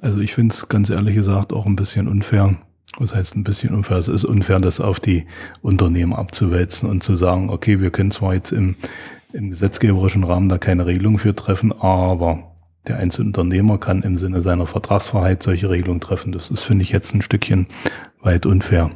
[0.00, 2.56] Also ich finde es ganz ehrlich gesagt auch ein bisschen unfair.
[2.98, 3.98] Was heißt ein bisschen unfair?
[3.98, 5.26] Es ist unfair, das auf die
[5.62, 8.76] Unternehmen abzuwälzen und zu sagen, okay, wir können zwar jetzt im,
[9.32, 12.54] im gesetzgeberischen Rahmen da keine Regelung für treffen, aber
[12.86, 16.32] der Einzelunternehmer kann im Sinne seiner Vertragsfreiheit solche Regelungen treffen.
[16.32, 17.66] Das ist, finde ich, jetzt ein Stückchen
[18.20, 18.90] weit unfair.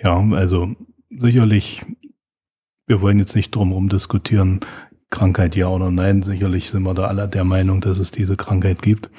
[0.00, 0.74] Ja, also
[1.10, 1.84] sicherlich,
[2.86, 4.60] wir wollen jetzt nicht drumherum diskutieren,
[5.10, 6.22] Krankheit ja oder nein.
[6.22, 9.10] Sicherlich sind wir da alle der Meinung, dass es diese Krankheit gibt.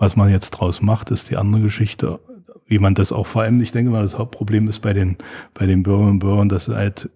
[0.00, 2.20] Was man jetzt draus macht, ist die andere Geschichte.
[2.64, 5.18] Wie man das auch vor allem, ich denke mal, das Hauptproblem ist bei den,
[5.52, 7.10] bei den Bürgerinnen und Bürgern, dass halt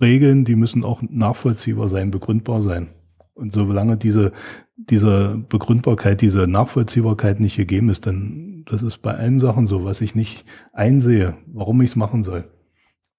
[0.00, 2.90] Regeln, die müssen auch nachvollziehbar sein, begründbar sein.
[3.34, 4.30] Und solange diese,
[4.76, 10.00] diese Begründbarkeit, diese Nachvollziehbarkeit nicht gegeben ist, dann, das ist bei allen Sachen so, was
[10.00, 12.44] ich nicht einsehe, warum ich es machen soll,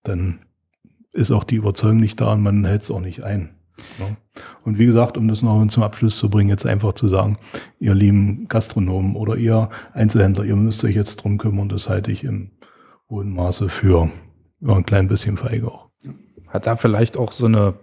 [0.04, 0.39] dann
[1.12, 3.49] ist auch die Überzeugung nicht da und man hält es auch nicht ein.
[3.99, 4.16] Ja.
[4.66, 7.38] Und wie gesagt, um das noch zum Abschluss zu bringen, jetzt einfach zu sagen,
[7.80, 12.24] ihr lieben Gastronomen oder ihr Einzelhändler, ihr müsst euch jetzt drum kümmern, das halte ich
[12.24, 12.51] im
[13.09, 14.09] hohen Maße für
[14.61, 15.89] ja, ein klein bisschen feige auch.
[16.47, 17.74] Hat da vielleicht auch so, eine,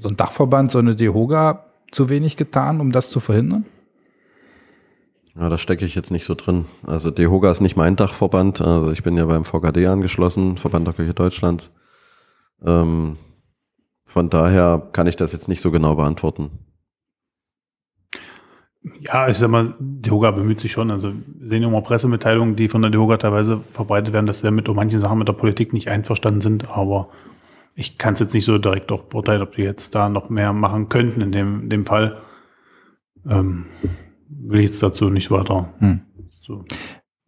[0.00, 3.66] so ein Dachverband, so eine DEHOGA zu wenig getan, um das zu verhindern?
[5.34, 6.66] Ja, da stecke ich jetzt nicht so drin.
[6.86, 8.60] Also DEHOGA ist nicht mein Dachverband.
[8.60, 11.70] Also ich bin ja beim VKD angeschlossen, Verband der Küche Deutschlands.
[12.64, 13.16] Ähm,
[14.12, 16.50] von daher kann ich das jetzt nicht so genau beantworten.
[19.00, 20.90] Ja, ich sag mal, DEHOGA bemüht sich schon.
[20.90, 24.68] Also wir sehen immer Pressemitteilungen, die von der DEHOGA teilweise verbreitet werden, dass sie mit
[24.68, 26.68] manchen Sachen mit der Politik nicht einverstanden sind.
[26.68, 27.08] Aber
[27.74, 30.52] ich kann es jetzt nicht so direkt auch beurteilen, ob die jetzt da noch mehr
[30.52, 32.18] machen könnten in dem, in dem Fall.
[33.26, 33.64] Ähm,
[34.28, 35.72] will ich jetzt dazu nicht weiter.
[35.78, 36.02] Hm.
[36.42, 36.66] So.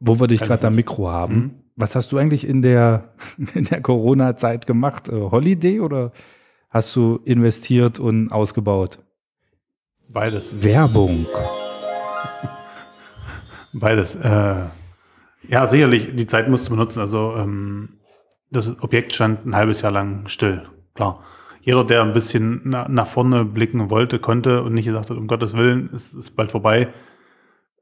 [0.00, 1.50] Wo wir dich gerade am Mikro haben, hm?
[1.76, 3.14] was hast du eigentlich in der,
[3.54, 5.08] in der Corona-Zeit gemacht?
[5.08, 6.12] Äh, Holiday oder
[6.74, 8.98] hast du investiert und ausgebaut?
[10.12, 10.62] Beides.
[10.62, 11.08] Werbung.
[13.72, 14.16] Beides.
[14.16, 14.64] Äh,
[15.48, 17.00] ja, sicherlich, die Zeit musst du benutzen.
[17.00, 18.00] Also ähm,
[18.50, 20.62] das Objekt stand ein halbes Jahr lang still,
[20.94, 21.22] klar.
[21.62, 25.28] Jeder, der ein bisschen na, nach vorne blicken wollte, konnte und nicht gesagt hat, um
[25.28, 26.92] Gottes Willen, es ist bald vorbei.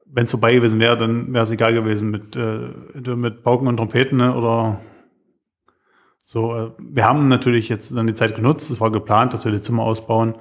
[0.05, 3.77] Wenn es vorbei gewesen wäre, dann wäre es egal gewesen mit, äh, mit Pauken und
[3.77, 4.79] Trompeten ne, oder
[6.33, 6.55] so.
[6.55, 8.71] Äh, wir haben natürlich jetzt dann die Zeit genutzt.
[8.71, 10.35] Es war geplant, dass wir die Zimmer ausbauen.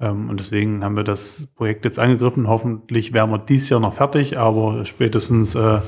[0.00, 2.48] Ähm, und deswegen haben wir das Projekt jetzt angegriffen.
[2.48, 5.78] Hoffentlich wären wir dieses Jahr noch fertig, aber spätestens äh,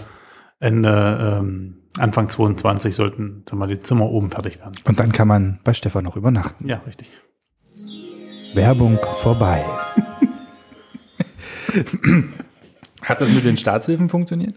[0.61, 4.73] Ende ähm, Anfang 22 sollten mal die Zimmer oben fertig werden.
[4.85, 6.69] Das Und dann kann man bei Stefan noch übernachten.
[6.69, 7.11] Ja, richtig.
[8.55, 9.65] Werbung vorbei.
[13.03, 14.55] Hat das mit den Staatshilfen funktioniert?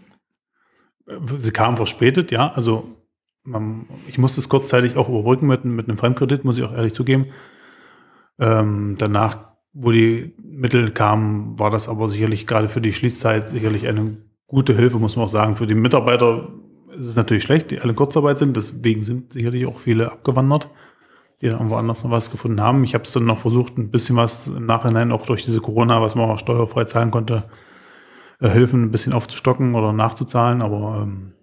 [1.36, 2.52] Sie kamen verspätet, ja.
[2.52, 3.03] Also
[3.44, 6.94] man, ich musste es kurzzeitig auch überbrücken mit, mit einem Fremdkredit, muss ich auch ehrlich
[6.94, 7.26] zugeben.
[8.38, 9.38] Ähm, danach,
[9.72, 14.16] wo die Mittel kamen, war das aber sicherlich gerade für die Schließzeit sicherlich eine
[14.46, 15.54] gute Hilfe, muss man auch sagen.
[15.54, 16.48] Für die Mitarbeiter
[16.96, 18.56] ist es natürlich schlecht, die alle in Kurzarbeit sind.
[18.56, 20.70] Deswegen sind sicherlich auch viele abgewandert,
[21.40, 22.84] die dann irgendwo anders noch was gefunden haben.
[22.84, 26.00] Ich habe es dann noch versucht, ein bisschen was im Nachhinein auch durch diese Corona,
[26.00, 27.44] was man auch steuerfrei zahlen konnte,
[28.40, 30.62] äh, Hilfen ein bisschen aufzustocken oder nachzuzahlen.
[30.62, 31.34] Aber ähm,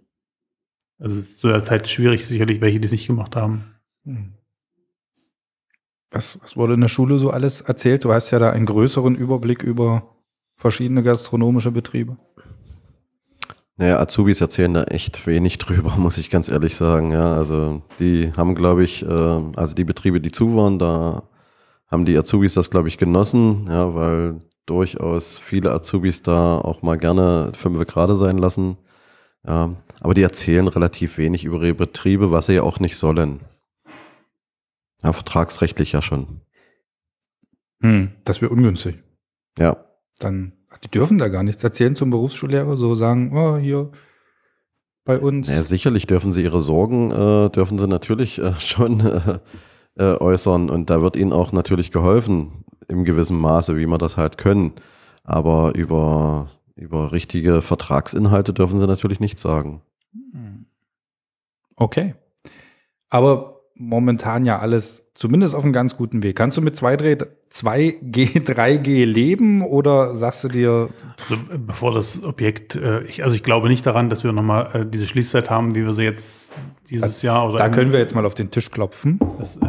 [1.01, 3.65] also es ist zu der Zeit schwierig, sicherlich welche, die es nicht gemacht haben.
[4.05, 4.33] Hm.
[6.11, 8.03] Was, was wurde in der Schule so alles erzählt?
[8.03, 10.15] Du hast ja da einen größeren Überblick über
[10.55, 12.17] verschiedene gastronomische Betriebe.
[13.77, 17.11] Naja, Azubis erzählen da echt wenig drüber, muss ich ganz ehrlich sagen.
[17.11, 21.23] Ja, also die haben, glaube ich, äh, also die Betriebe, die zu waren, da
[21.87, 26.97] haben die Azubis das, glaube ich, genossen, ja, weil durchaus viele Azubis da auch mal
[26.97, 28.77] gerne fünf gerade sein lassen.
[29.45, 33.41] Ja, aber die erzählen relativ wenig über ihre Betriebe, was sie ja auch nicht sollen.
[35.03, 36.41] Ja, vertragsrechtlich ja schon.
[37.81, 38.99] Hm, das wäre ungünstig.
[39.57, 39.83] Ja.
[40.19, 43.91] Dann Ach, die dürfen da gar nichts erzählen zum Berufsschullehrer, so sagen, oh, hier
[45.03, 45.49] bei uns.
[45.49, 49.39] Ja, sicherlich dürfen sie ihre Sorgen, äh, dürfen sie natürlich äh, schon äh,
[49.97, 54.17] äh, äußern und da wird ihnen auch natürlich geholfen, im gewissen Maße, wie man das
[54.17, 54.73] halt können.
[55.23, 59.81] Aber über, über richtige Vertragsinhalte dürfen sie natürlich nichts sagen.
[61.75, 62.15] Okay.
[63.09, 66.35] Aber momentan ja alles zumindest auf einem ganz guten Weg.
[66.35, 70.89] Kannst du mit 2G, 3G leben oder sagst du dir.
[71.21, 74.85] Also bevor das Objekt, äh, ich, also ich glaube nicht daran, dass wir nochmal äh,
[74.85, 76.53] diese Schließzeit haben, wie wir sie jetzt
[76.89, 77.57] dieses das, Jahr oder.
[77.57, 79.19] Da können wir jetzt mal auf den Tisch klopfen.
[79.39, 79.59] Das, äh,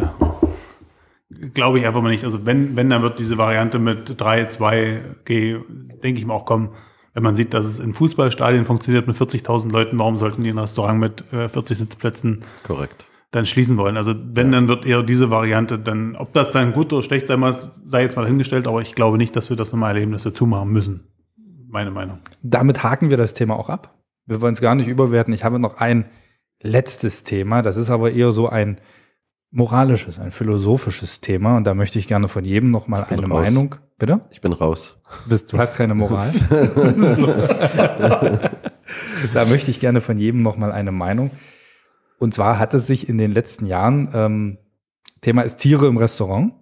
[1.54, 2.24] glaube ich einfach mal nicht.
[2.24, 5.60] Also wenn, wenn, dann wird diese Variante mit 3, 2G,
[6.02, 6.70] denke ich mal, auch kommen.
[7.14, 10.58] Wenn man sieht, dass es in Fußballstadien funktioniert mit 40.000 Leuten, warum sollten die ein
[10.58, 13.96] Restaurant mit äh, 40 Sitzplätzen Korrekt dann schließen wollen.
[13.96, 14.52] Also wenn, ja.
[14.52, 18.02] dann wird eher diese Variante dann, ob das dann gut oder schlecht sein muss, sei
[18.02, 20.70] jetzt mal hingestellt, aber ich glaube nicht, dass wir das nochmal erleben, dass wir zumachen
[20.70, 21.08] müssen.
[21.68, 22.18] Meine Meinung.
[22.42, 23.98] Damit haken wir das Thema auch ab.
[24.26, 25.32] Wir wollen es gar nicht überwerten.
[25.32, 26.04] Ich habe noch ein
[26.62, 27.62] letztes Thema.
[27.62, 28.78] Das ist aber eher so ein
[29.52, 31.56] moralisches, ein philosophisches Thema.
[31.56, 33.28] Und da möchte ich gerne von jedem nochmal eine raus.
[33.28, 33.76] Meinung.
[33.98, 34.20] Bitte?
[34.32, 34.98] Ich bin raus.
[35.26, 36.32] Bist, du hast keine Moral.
[39.34, 41.30] da möchte ich gerne von jedem nochmal eine Meinung.
[42.18, 44.58] Und zwar hat es sich in den letzten Jahren, ähm,
[45.20, 46.54] Thema ist Tiere im Restaurant,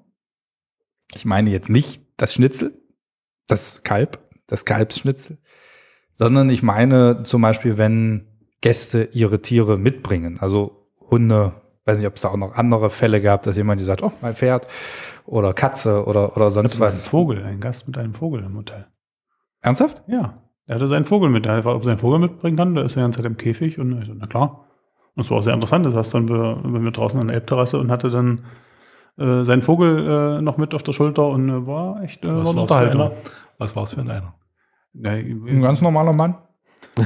[1.15, 2.75] Ich meine jetzt nicht das Schnitzel,
[3.47, 5.39] das Kalb, das Kalbsschnitzel,
[6.13, 8.27] sondern ich meine zum Beispiel, wenn
[8.61, 11.55] Gäste ihre Tiere mitbringen, also Hunde,
[11.91, 14.35] weiß nicht, ob es da auch noch andere Fälle gab, dass jemand sagt, oh, mein
[14.35, 14.67] Pferd
[15.27, 17.07] oder Katze oder, oder sonst Ein was.
[17.07, 18.87] Vogel, ein Gast mit einem Vogel im Hotel.
[19.63, 20.03] Ernsthaft?
[20.07, 20.35] Ja,
[20.67, 21.47] er hatte seinen Vogel mit.
[21.47, 22.75] Er gefragt, ob er seinen Vogel mitbringen kann.
[22.75, 23.79] Der ist ja die ganze Zeit im Käfig.
[23.79, 24.67] Und ich so, na klar.
[25.17, 25.85] Und es war auch sehr interessant.
[25.85, 28.45] Das saß dann bei, mir draußen an der Elbterrasse und hatte dann
[29.19, 32.45] äh, seinen Vogel äh, noch mit auf der Schulter und äh, war echt äh, war
[32.45, 33.01] Was Unterhaltung.
[33.03, 33.13] einer?
[33.59, 34.35] Was war es für einer?
[34.95, 36.37] Ja, Ein ganz normaler Mann.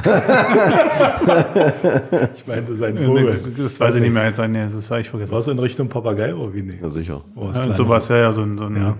[2.35, 3.55] Ich meinte sein äh, Vogel.
[3.57, 4.27] das weiß ich nicht mehr.
[4.27, 5.33] Jetzt, nee, das habe ich vergessen.
[5.33, 6.63] War es in Richtung Papagei oder wie?
[6.63, 6.79] Nee.
[6.81, 7.23] Ja, sicher.
[7.35, 8.97] Oh, Ja, sowas, ja, ja, so ein, so ein Ja.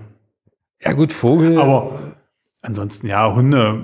[0.81, 1.59] Ja gut, Vogel.
[1.59, 2.13] Aber
[2.61, 3.83] ansonsten, ja, Hunde,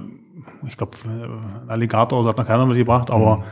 [0.68, 3.46] ich glaube, ein Alligator hat noch keiner mitgebracht, aber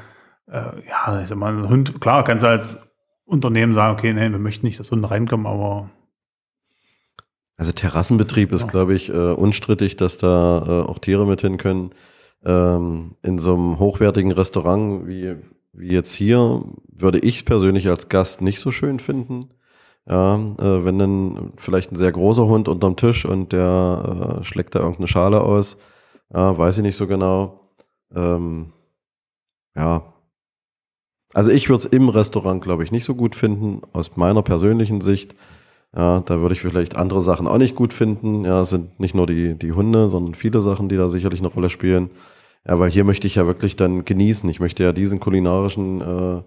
[0.47, 2.77] äh, ja, ich sag mal, ein Hund, klar, kannst du als
[3.25, 5.89] Unternehmen sagen, okay, nee, wir möchten nicht, dass Hunde reinkommen, aber
[7.57, 8.67] Also Terrassenbetrieb ist, Ja.
[8.67, 11.91] glaube ich, äh, unstrittig, dass da äh, auch Tiere mit hin können.
[12.45, 15.35] Ähm, in so einem hochwertigen Restaurant wie,
[15.73, 19.49] wie jetzt hier würde ich es persönlich als Gast nicht so schön finden.
[20.07, 24.73] Ja, äh, wenn dann vielleicht ein sehr großer Hund unterm Tisch und der äh, schlägt
[24.73, 25.77] da irgendeine Schale aus,
[26.33, 27.69] ja, weiß ich nicht so genau.
[28.15, 28.73] Ähm,
[29.75, 30.13] ja.
[31.33, 35.01] Also ich würde es im Restaurant, glaube ich, nicht so gut finden, aus meiner persönlichen
[35.01, 35.35] Sicht.
[35.95, 38.43] Ja, da würde ich vielleicht andere Sachen auch nicht gut finden.
[38.45, 41.49] Ja, es sind nicht nur die, die Hunde, sondern viele Sachen, die da sicherlich eine
[41.49, 42.09] Rolle spielen.
[42.67, 44.47] Ja, weil hier möchte ich ja wirklich dann genießen.
[44.49, 46.43] Ich möchte ja diesen kulinarischen, äh,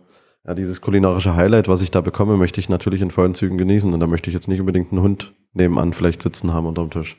[0.46, 3.92] ja, dieses kulinarische Highlight, was ich da bekomme, möchte ich natürlich in vollen Zügen genießen.
[3.92, 7.18] Und da möchte ich jetzt nicht unbedingt einen Hund nebenan vielleicht sitzen haben unterm Tisch.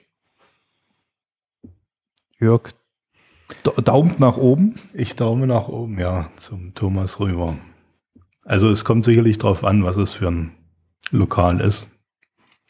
[2.39, 2.71] Jörg
[3.63, 4.75] da- daumt nach oben.
[4.93, 7.57] Ich daume nach oben, ja, zum Thomas rüber.
[8.43, 10.51] Also es kommt sicherlich darauf an, was es für ein
[11.11, 11.89] Lokal ist.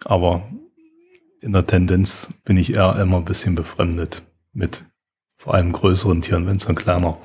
[0.06, 0.44] Aber
[1.42, 4.24] in der Tendenz bin ich eher immer ein bisschen befremdet
[4.54, 4.86] mit
[5.36, 7.18] vor allem größeren Tieren, wenn es ein kleiner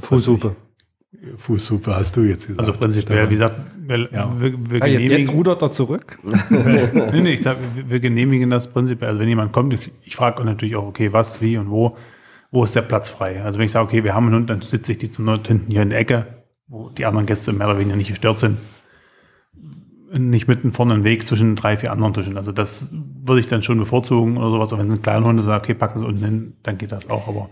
[0.00, 0.56] Fußsuppe.
[1.12, 2.60] ich, Fußsuppe hast du jetzt gesagt.
[2.60, 4.32] also prinzipiell, wie gesagt, wir, Ja.
[4.40, 6.18] wir, wir Ah, jetzt, genehmigen, jetzt rudert er zurück.
[6.50, 9.08] nee, nee, ich sag, wir, wir genehmigen das prinzipiell.
[9.08, 11.96] Also wenn jemand kommt, ich, ich frage natürlich auch, okay, was, wie und wo,
[12.50, 13.42] wo ist der Platz frei?
[13.42, 15.48] Also wenn ich sage, okay, wir haben einen Hund, dann sitze ich die zum Not
[15.48, 16.26] hinten hier in der Ecke,
[16.66, 18.58] wo die anderen Gäste mehr oder weniger nicht gestört sind.
[20.16, 22.36] Nicht mitten vorne im Weg zwischen drei, vier anderen Tischen.
[22.36, 24.72] Also das würde ich dann schon bevorzugen oder sowas.
[24.72, 27.10] Und wenn es ein kleiner Hund ist, okay, packen Sie unten hin, dann geht das
[27.10, 27.28] auch.
[27.28, 27.50] Aber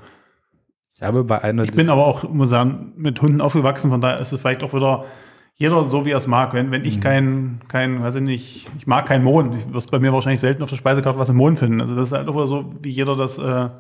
[0.94, 4.20] Ich habe bei einer ich bin aber auch, muss sagen, mit Hunden aufgewachsen, von daher
[4.20, 5.04] ist es vielleicht auch wieder
[5.58, 6.52] jeder so, wie er es mag.
[6.52, 9.54] Wenn, wenn ich kein, kein, weiß ich nicht, ich mag keinen Mohn.
[9.54, 11.80] Ich wirst bei mir wahrscheinlich selten auf der Speisekarte was im Mohn finden.
[11.80, 13.70] Also das ist halt auch wieder so, wie jeder das äh,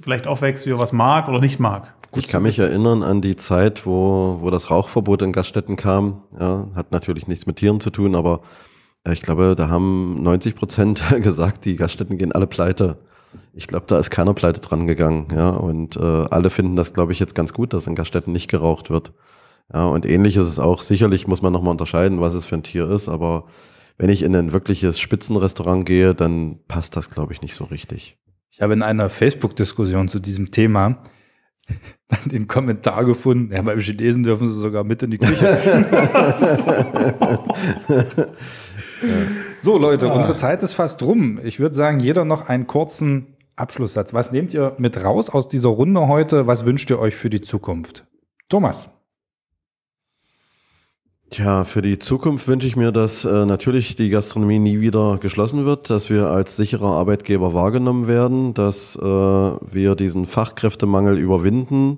[0.00, 1.94] vielleicht aufwächst, wie er was mag oder nicht mag.
[2.14, 6.22] Ich kann mich erinnern an die Zeit, wo, wo das Rauchverbot in Gaststätten kam.
[6.38, 8.42] Ja, hat natürlich nichts mit Tieren zu tun, aber
[9.06, 12.98] äh, ich glaube, da haben 90 Prozent gesagt, die Gaststätten gehen alle pleite.
[13.54, 15.28] Ich glaube, da ist keiner pleite dran gegangen.
[15.34, 18.50] Ja, und äh, alle finden das, glaube ich, jetzt ganz gut, dass in Gaststätten nicht
[18.50, 19.12] geraucht wird.
[19.72, 20.82] Ja, und ähnlich ist es auch.
[20.82, 23.44] Sicherlich muss man nochmal unterscheiden, was es für ein Tier ist, aber
[23.96, 28.18] wenn ich in ein wirkliches Spitzenrestaurant gehe, dann passt das, glaube ich, nicht so richtig.
[28.50, 31.02] Ich habe in einer Facebook-Diskussion zu diesem Thema
[32.08, 35.84] dann den Kommentar gefunden, ja, beim Chinesen dürfen sie sogar mit in die Küche.
[39.62, 41.40] so, Leute, unsere Zeit ist fast rum.
[41.42, 44.14] Ich würde sagen, jeder noch einen kurzen Abschlusssatz.
[44.14, 46.46] Was nehmt ihr mit raus aus dieser Runde heute?
[46.46, 48.06] Was wünscht ihr euch für die Zukunft?
[48.48, 48.90] Thomas.
[51.32, 55.64] Tja, für die Zukunft wünsche ich mir, dass äh, natürlich die Gastronomie nie wieder geschlossen
[55.64, 61.96] wird, dass wir als sicherer Arbeitgeber wahrgenommen werden, dass äh, wir diesen Fachkräftemangel überwinden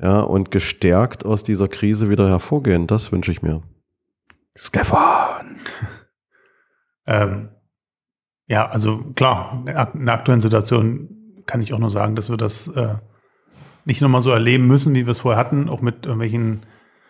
[0.00, 2.86] ja, und gestärkt aus dieser Krise wieder hervorgehen.
[2.86, 3.62] Das wünsche ich mir.
[4.56, 5.56] Stefan.
[7.06, 7.48] Ähm,
[8.46, 9.64] ja, also klar,
[9.94, 12.96] in der aktuellen Situation kann ich auch nur sagen, dass wir das äh,
[13.84, 16.60] nicht nochmal so erleben müssen, wie wir es vorher hatten, auch mit irgendwelchen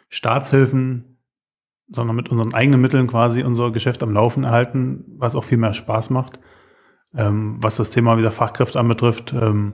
[0.08, 1.09] Staatshilfen,
[1.90, 5.74] sondern mit unseren eigenen Mitteln quasi unser Geschäft am Laufen erhalten, was auch viel mehr
[5.74, 6.38] Spaß macht.
[7.14, 9.72] Ähm, was das Thema wieder Fachkräfte anbetrifft, ähm,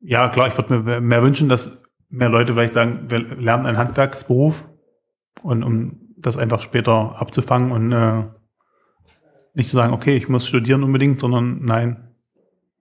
[0.00, 3.78] ja klar, ich würde mir mehr wünschen, dass mehr Leute vielleicht sagen, wir lernen einen
[3.78, 4.68] Handwerksberuf
[5.42, 8.24] und um das einfach später abzufangen und äh,
[9.54, 12.14] nicht zu sagen, okay, ich muss studieren unbedingt, sondern nein,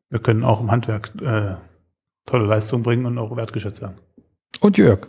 [0.10, 1.56] wir können auch im Handwerk äh,
[2.26, 3.96] tolle Leistungen bringen und auch wertgeschätzt werden.
[4.60, 5.08] Und Jörg.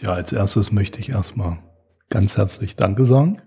[0.00, 1.58] Ja, als erstes möchte ich erstmal
[2.10, 3.38] ganz herzlich Danke sagen,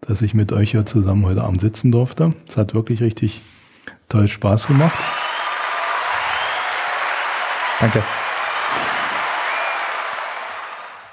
[0.00, 2.34] dass ich mit euch hier zusammen heute Abend sitzen durfte.
[2.48, 3.42] Es hat wirklich richtig
[4.08, 4.98] toll Spaß gemacht.
[7.80, 8.02] Danke.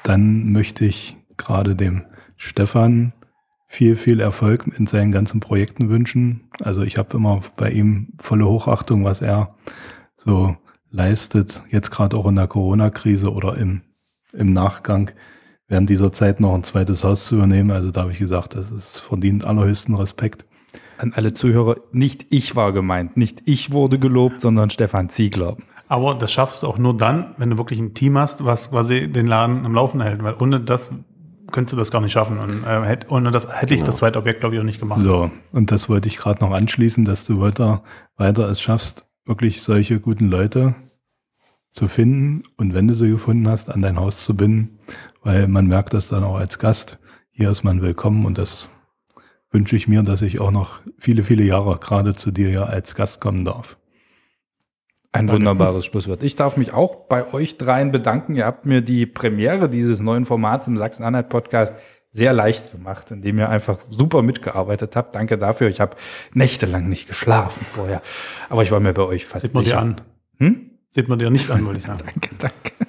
[0.04, 3.14] Dann möchte ich gerade dem Stefan
[3.68, 6.50] viel, viel Erfolg in seinen ganzen Projekten wünschen.
[6.62, 9.56] Also ich habe immer bei ihm volle Hochachtung, was er
[10.16, 10.56] so
[10.90, 13.82] leistet, jetzt gerade auch in der Corona-Krise oder im,
[14.32, 15.12] im Nachgang
[15.68, 17.72] während dieser Zeit noch ein zweites Haus zu übernehmen.
[17.72, 20.46] Also da habe ich gesagt, das ist verdient allerhöchsten Respekt.
[20.98, 25.58] An alle Zuhörer, nicht ich war gemeint, nicht ich wurde gelobt, sondern Stefan Ziegler.
[25.88, 29.08] Aber das schaffst du auch nur dann, wenn du wirklich ein Team hast, was quasi
[29.08, 30.92] den Laden am Laufen hält, weil ohne das
[31.52, 32.40] könntest du das gar nicht schaffen.
[32.40, 35.00] Und äh, hätt, ohne das hätte ich das zweite Objekt, glaube ich, auch nicht gemacht.
[35.00, 37.84] So, und das wollte ich gerade noch anschließen, dass du weiter,
[38.18, 40.76] weiter es schaffst, wirklich solche guten Leute
[41.72, 44.77] zu finden und wenn du sie gefunden hast, an dein Haus zu binden,
[45.28, 47.00] weil man merkt das dann auch als Gast.
[47.32, 48.70] Hier ist man willkommen und das
[49.52, 52.96] wünsche ich mir, dass ich auch noch viele, viele Jahre gerade zu dir ja als
[52.96, 53.76] Gast kommen darf.
[55.12, 56.24] Ein wunderbares Schlusswort.
[56.24, 58.36] Ich darf mich auch bei euch dreien bedanken.
[58.36, 61.76] Ihr habt mir die Premiere dieses neuen Formats im Sachsen-Anhalt-Podcast
[62.14, 65.14] sehr leicht gemacht, indem ihr einfach super mitgearbeitet habt.
[65.14, 65.68] Danke dafür.
[65.68, 65.98] Ich habe
[66.36, 68.02] nächtelang nicht geschlafen vorher.
[68.48, 69.76] Aber ich war mir bei euch fast Sieht man sicher.
[69.76, 70.02] dir an.
[70.38, 70.72] Hm?
[70.90, 72.00] Sieht man dir nicht an, würde ich sagen.
[72.06, 72.87] Danke, danke.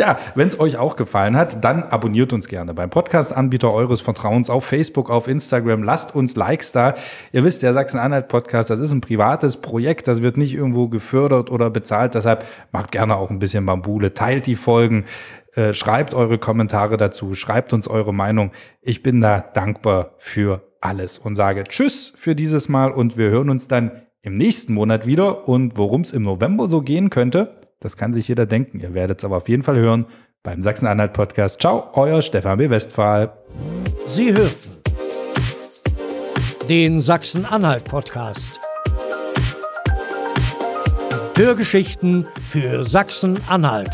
[0.00, 4.48] Ja, wenn es euch auch gefallen hat, dann abonniert uns gerne beim Podcast-Anbieter eures Vertrauens
[4.48, 5.82] auf Facebook, auf Instagram.
[5.82, 6.94] Lasst uns Likes da.
[7.32, 11.68] Ihr wisst, der Sachsen-Anhalt-Podcast, das ist ein privates Projekt, das wird nicht irgendwo gefördert oder
[11.68, 12.14] bezahlt.
[12.14, 15.04] Deshalb macht gerne auch ein bisschen Bambule, teilt die Folgen,
[15.52, 18.52] äh, schreibt eure Kommentare dazu, schreibt uns eure Meinung.
[18.80, 23.50] Ich bin da dankbar für alles und sage Tschüss für dieses Mal und wir hören
[23.50, 25.46] uns dann im nächsten Monat wieder.
[25.46, 28.80] Und worum es im November so gehen könnte, das kann sich jeder denken.
[28.80, 30.06] Ihr werdet es aber auf jeden Fall hören
[30.42, 31.60] beim Sachsen-Anhalt-Podcast.
[31.60, 32.70] Ciao, euer Stefan B.
[32.70, 33.32] Westphal.
[34.06, 34.80] Sie hörten
[36.68, 38.60] den Sachsen-Anhalt-Podcast.
[41.36, 43.90] Hörgeschichten für Sachsen-Anhalt.